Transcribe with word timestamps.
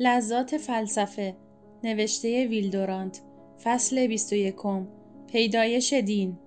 لذات 0.00 0.56
فلسفه 0.56 1.36
نوشته 1.84 2.46
ویلدورانت 2.46 3.20
فصل 3.64 4.06
21 4.06 4.56
پیدایش 5.26 5.92
دین 5.92 6.38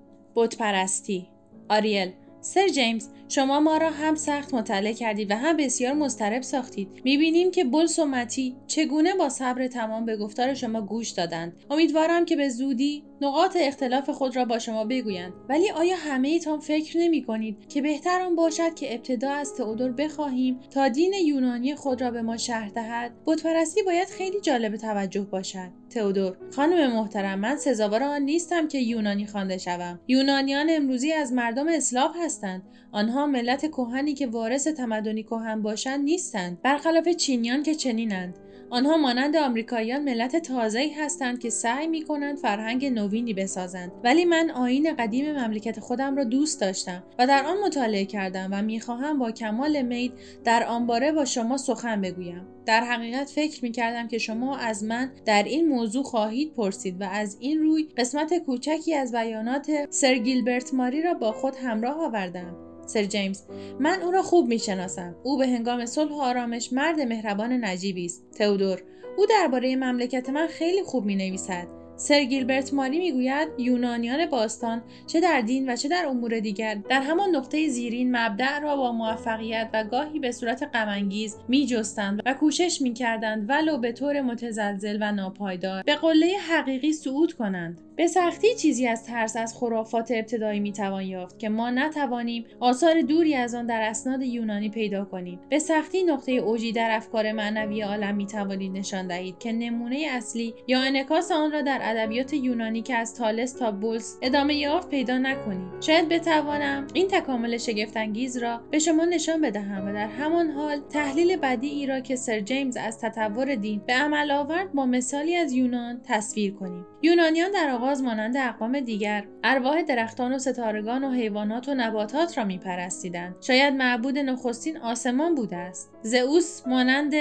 پرستی 0.59 1.27
آریل 1.69 2.11
سر 2.41 2.67
جیمز 2.67 3.09
شما 3.27 3.59
ما 3.59 3.77
را 3.77 3.89
هم 3.89 4.15
سخت 4.15 4.53
مطلع 4.53 4.93
کردید 4.93 5.31
و 5.31 5.35
هم 5.35 5.57
بسیار 5.57 5.93
مضطرب 5.93 6.41
ساختید. 6.41 7.01
می‌بینیم 7.03 7.51
که 7.51 7.63
بولس 7.63 7.99
و 7.99 8.05
متی 8.05 8.55
چگونه 8.67 9.15
با 9.15 9.29
صبر 9.29 9.67
تمام 9.67 10.05
به 10.05 10.17
گفتار 10.17 10.53
شما 10.53 10.81
گوش 10.81 11.09
دادند. 11.09 11.53
امیدوارم 11.69 12.25
که 12.25 12.35
به 12.35 12.49
زودی 12.49 13.03
نقاط 13.21 13.57
اختلاف 13.59 14.09
خود 14.09 14.35
را 14.35 14.45
با 14.45 14.59
شما 14.59 14.85
بگویند. 14.85 15.33
ولی 15.49 15.69
آیا 15.69 15.95
همه 15.95 16.27
ایتان 16.27 16.59
فکر 16.59 16.97
نمی 16.97 17.23
کنید 17.23 17.67
که 17.67 17.81
بهتر 17.81 18.21
آن 18.21 18.35
باشد 18.35 18.73
که 18.73 18.95
ابتدا 18.95 19.31
از 19.31 19.53
تئودور 19.53 19.91
بخواهیم 19.91 20.59
تا 20.71 20.87
دین 20.87 21.13
یونانی 21.13 21.75
خود 21.75 22.01
را 22.01 22.11
به 22.11 22.21
ما 22.21 22.37
شرح 22.37 22.69
دهد؟ 22.69 23.11
بتپرستی 23.25 23.83
باید 23.83 24.07
خیلی 24.07 24.41
جالب 24.41 24.75
توجه 24.75 25.21
باشد. 25.21 25.69
تئودور 25.89 26.37
خانم 26.55 26.93
محترم 26.93 27.39
من 27.39 27.55
سزاوار 27.55 28.03
آن 28.03 28.21
نیستم 28.21 28.67
که 28.67 28.77
یونانی 28.77 29.25
خوانده 29.25 29.57
شوم. 29.57 29.99
یونانیان 30.07 30.67
امروزی 30.69 31.13
از 31.13 31.33
مردم 31.33 31.67
اسلاف 31.67 32.11
هستند. 32.19 32.61
آنها 32.91 33.25
ملت 33.25 33.65
کهنی 33.65 34.13
که 34.13 34.27
وارث 34.27 34.67
تمدنی 34.67 35.23
کهن 35.23 35.61
باشند 35.61 36.03
نیستند. 36.03 36.61
برخلاف 36.61 37.09
چینیان 37.09 37.63
که 37.63 37.75
چنینند. 37.75 38.39
آنها 38.71 38.97
مانند 38.97 39.35
آمریکاییان 39.35 40.03
ملت 40.03 40.35
تازه‌ای 40.35 40.89
هستند 40.89 41.39
که 41.39 41.49
سعی 41.49 41.87
می 41.87 42.01
کنند 42.01 42.37
فرهنگ 42.37 42.85
نوینی 42.85 43.33
بسازند. 43.33 43.91
ولی 44.03 44.25
من 44.25 44.49
آین 44.49 44.95
قدیم 44.95 45.31
مملکت 45.31 45.79
خودم 45.79 46.15
را 46.15 46.23
دوست 46.23 46.61
داشتم 46.61 47.03
و 47.19 47.27
در 47.27 47.45
آن 47.45 47.57
مطالعه 47.65 48.05
کردم 48.05 48.49
و 48.51 48.61
می‌خواهم 48.61 49.19
با 49.19 49.31
کمال 49.31 49.81
میل 49.81 50.11
در 50.43 50.63
آن 50.63 50.85
باره 50.85 51.11
با 51.11 51.25
شما 51.25 51.57
سخن 51.57 52.01
بگویم. 52.01 52.47
در 52.65 52.83
حقیقت 52.83 53.29
فکر 53.29 53.63
می 53.63 53.71
کردم 53.71 54.07
که 54.07 54.17
شما 54.17 54.57
از 54.57 54.83
من 54.83 55.11
در 55.25 55.43
این 55.43 55.67
موضوع 55.67 56.03
خواهید 56.03 56.53
پرسید 56.53 57.01
و 57.01 57.03
از 57.03 57.37
این 57.39 57.59
روی 57.59 57.83
قسمت 57.97 58.37
کوچکی 58.37 58.95
از 58.95 59.11
بیانات 59.11 59.71
سر 59.89 60.15
گیلبرت 60.15 60.73
ماری 60.73 61.01
را 61.01 61.13
با 61.13 61.31
خود 61.31 61.55
همراه 61.55 62.05
آوردم. 62.05 62.68
سر 62.89 63.03
جیمز. 63.03 63.41
من 63.79 64.01
او 64.01 64.11
را 64.11 64.21
خوب 64.21 64.47
می‌شناسم. 64.47 65.15
او 65.23 65.37
به 65.37 65.47
هنگام 65.47 65.85
صلح 65.85 66.11
و 66.11 66.21
آرامش 66.21 66.73
مرد 66.73 66.99
مهربان 66.99 67.65
نجیبی 67.65 68.05
است. 68.05 68.23
تئودور. 68.37 68.81
او 69.17 69.25
درباره 69.25 69.75
مملکت 69.75 70.29
من 70.29 70.47
خیلی 70.47 70.83
خوب 70.83 71.05
می 71.05 71.15
نویسد 71.15 71.67
سر 71.95 72.23
گیلبرت 72.23 72.73
ماری 72.73 72.97
می‌گوید 72.97 73.47
یونانیان 73.57 74.25
باستان 74.25 74.83
چه 75.07 75.19
در 75.19 75.41
دین 75.41 75.69
و 75.69 75.75
چه 75.75 75.89
در 75.89 76.05
امور 76.05 76.39
دیگر 76.39 76.75
در 76.89 77.01
همان 77.01 77.35
نقطه 77.35 77.67
زیرین 77.67 78.17
مبدع 78.17 78.59
را 78.59 78.75
با 78.75 78.91
موفقیت 78.91 79.69
و 79.73 79.83
گاهی 79.83 80.19
به 80.19 80.31
صورت 80.31 80.69
غمانگیز 80.73 81.37
میجستند 81.47 82.21
و 82.25 82.33
کوشش 82.33 82.81
می‌کردند 82.81 83.49
ولو 83.49 83.77
به 83.77 83.91
طور 83.91 84.21
متزلزل 84.21 84.97
و 85.01 85.11
ناپایدار 85.11 85.83
به 85.83 85.95
قله 85.95 86.37
حقیقی 86.49 86.93
صعود 86.93 87.33
کنند. 87.33 87.81
به 87.99 88.07
سختی 88.07 88.55
چیزی 88.55 88.87
از 88.87 89.05
ترس 89.05 89.37
از 89.37 89.57
خرافات 89.57 90.11
ابتدایی 90.11 90.59
می‌توان 90.59 91.03
یافت 91.03 91.39
که 91.39 91.49
ما 91.49 91.69
نتوانیم 91.69 92.45
آثار 92.59 93.01
دوری 93.01 93.35
از 93.35 93.55
آن 93.55 93.65
در 93.65 93.81
اسناد 93.81 94.21
یونانی 94.21 94.69
پیدا 94.69 95.05
کنیم. 95.05 95.39
به 95.49 95.59
سختی 95.59 96.03
نقطه 96.03 96.31
اوجی 96.31 96.71
در 96.71 96.91
افکار 96.91 97.31
معنوی 97.31 97.81
عالم 97.81 98.15
می‌توانید 98.15 98.77
نشان 98.77 99.07
دهید 99.07 99.37
که 99.39 99.51
نمونه 99.51 100.07
اصلی 100.11 100.53
یا 100.67 100.81
انعکاس 100.81 101.31
آن 101.31 101.51
را 101.51 101.61
در 101.61 101.79
ادبیات 101.81 102.33
یونانی 102.33 102.81
که 102.81 102.95
از 102.95 103.15
تالس 103.15 103.53
تا 103.53 103.71
بولس 103.71 104.17
ادامه 104.21 104.55
یافت 104.55 104.89
پیدا 104.89 105.17
نکنید. 105.17 105.81
شاید 105.81 106.09
بتوانم 106.09 106.87
این 106.93 107.07
تکامل 107.07 107.57
شگفتانگیز 107.57 108.37
را 108.37 108.61
به 108.71 108.79
شما 108.79 109.05
نشان 109.05 109.41
بدهم 109.41 109.87
و 109.87 109.93
در 109.93 110.07
همان 110.07 110.49
حال 110.49 110.79
تحلیل 110.89 111.35
بدیعی 111.35 111.85
را 111.85 111.99
که 111.99 112.15
سر 112.15 112.39
جیمز 112.39 112.77
از 112.77 112.99
تطور 112.99 113.55
دین 113.55 113.81
به 113.87 113.93
عمل 113.93 114.31
آورد 114.31 114.73
با 114.73 114.85
مثالی 114.85 115.35
از 115.35 115.53
یونان 115.53 116.01
تصویر 116.07 116.53
کنیم. 116.53 116.85
یونانیان 117.01 117.51
در 117.51 117.69
آغاز 117.69 117.88
مانند 117.97 118.37
اقوام 118.37 118.79
دیگر. 118.79 119.25
ارواح 119.43 119.81
درختان 119.81 120.33
و 120.33 120.39
ستارگان 120.39 121.03
و 121.03 121.11
حیوانات 121.11 121.69
و 121.69 121.73
نباتات 121.73 122.37
را 122.37 122.43
میپرستیدند. 122.43 123.35
شاید 123.41 123.73
معبود 123.73 124.17
نخستین 124.17 124.77
آسمان 124.77 125.35
بوده 125.35 125.55
است. 125.55 125.91
زئوس 126.01 126.67
مانند 126.67 127.13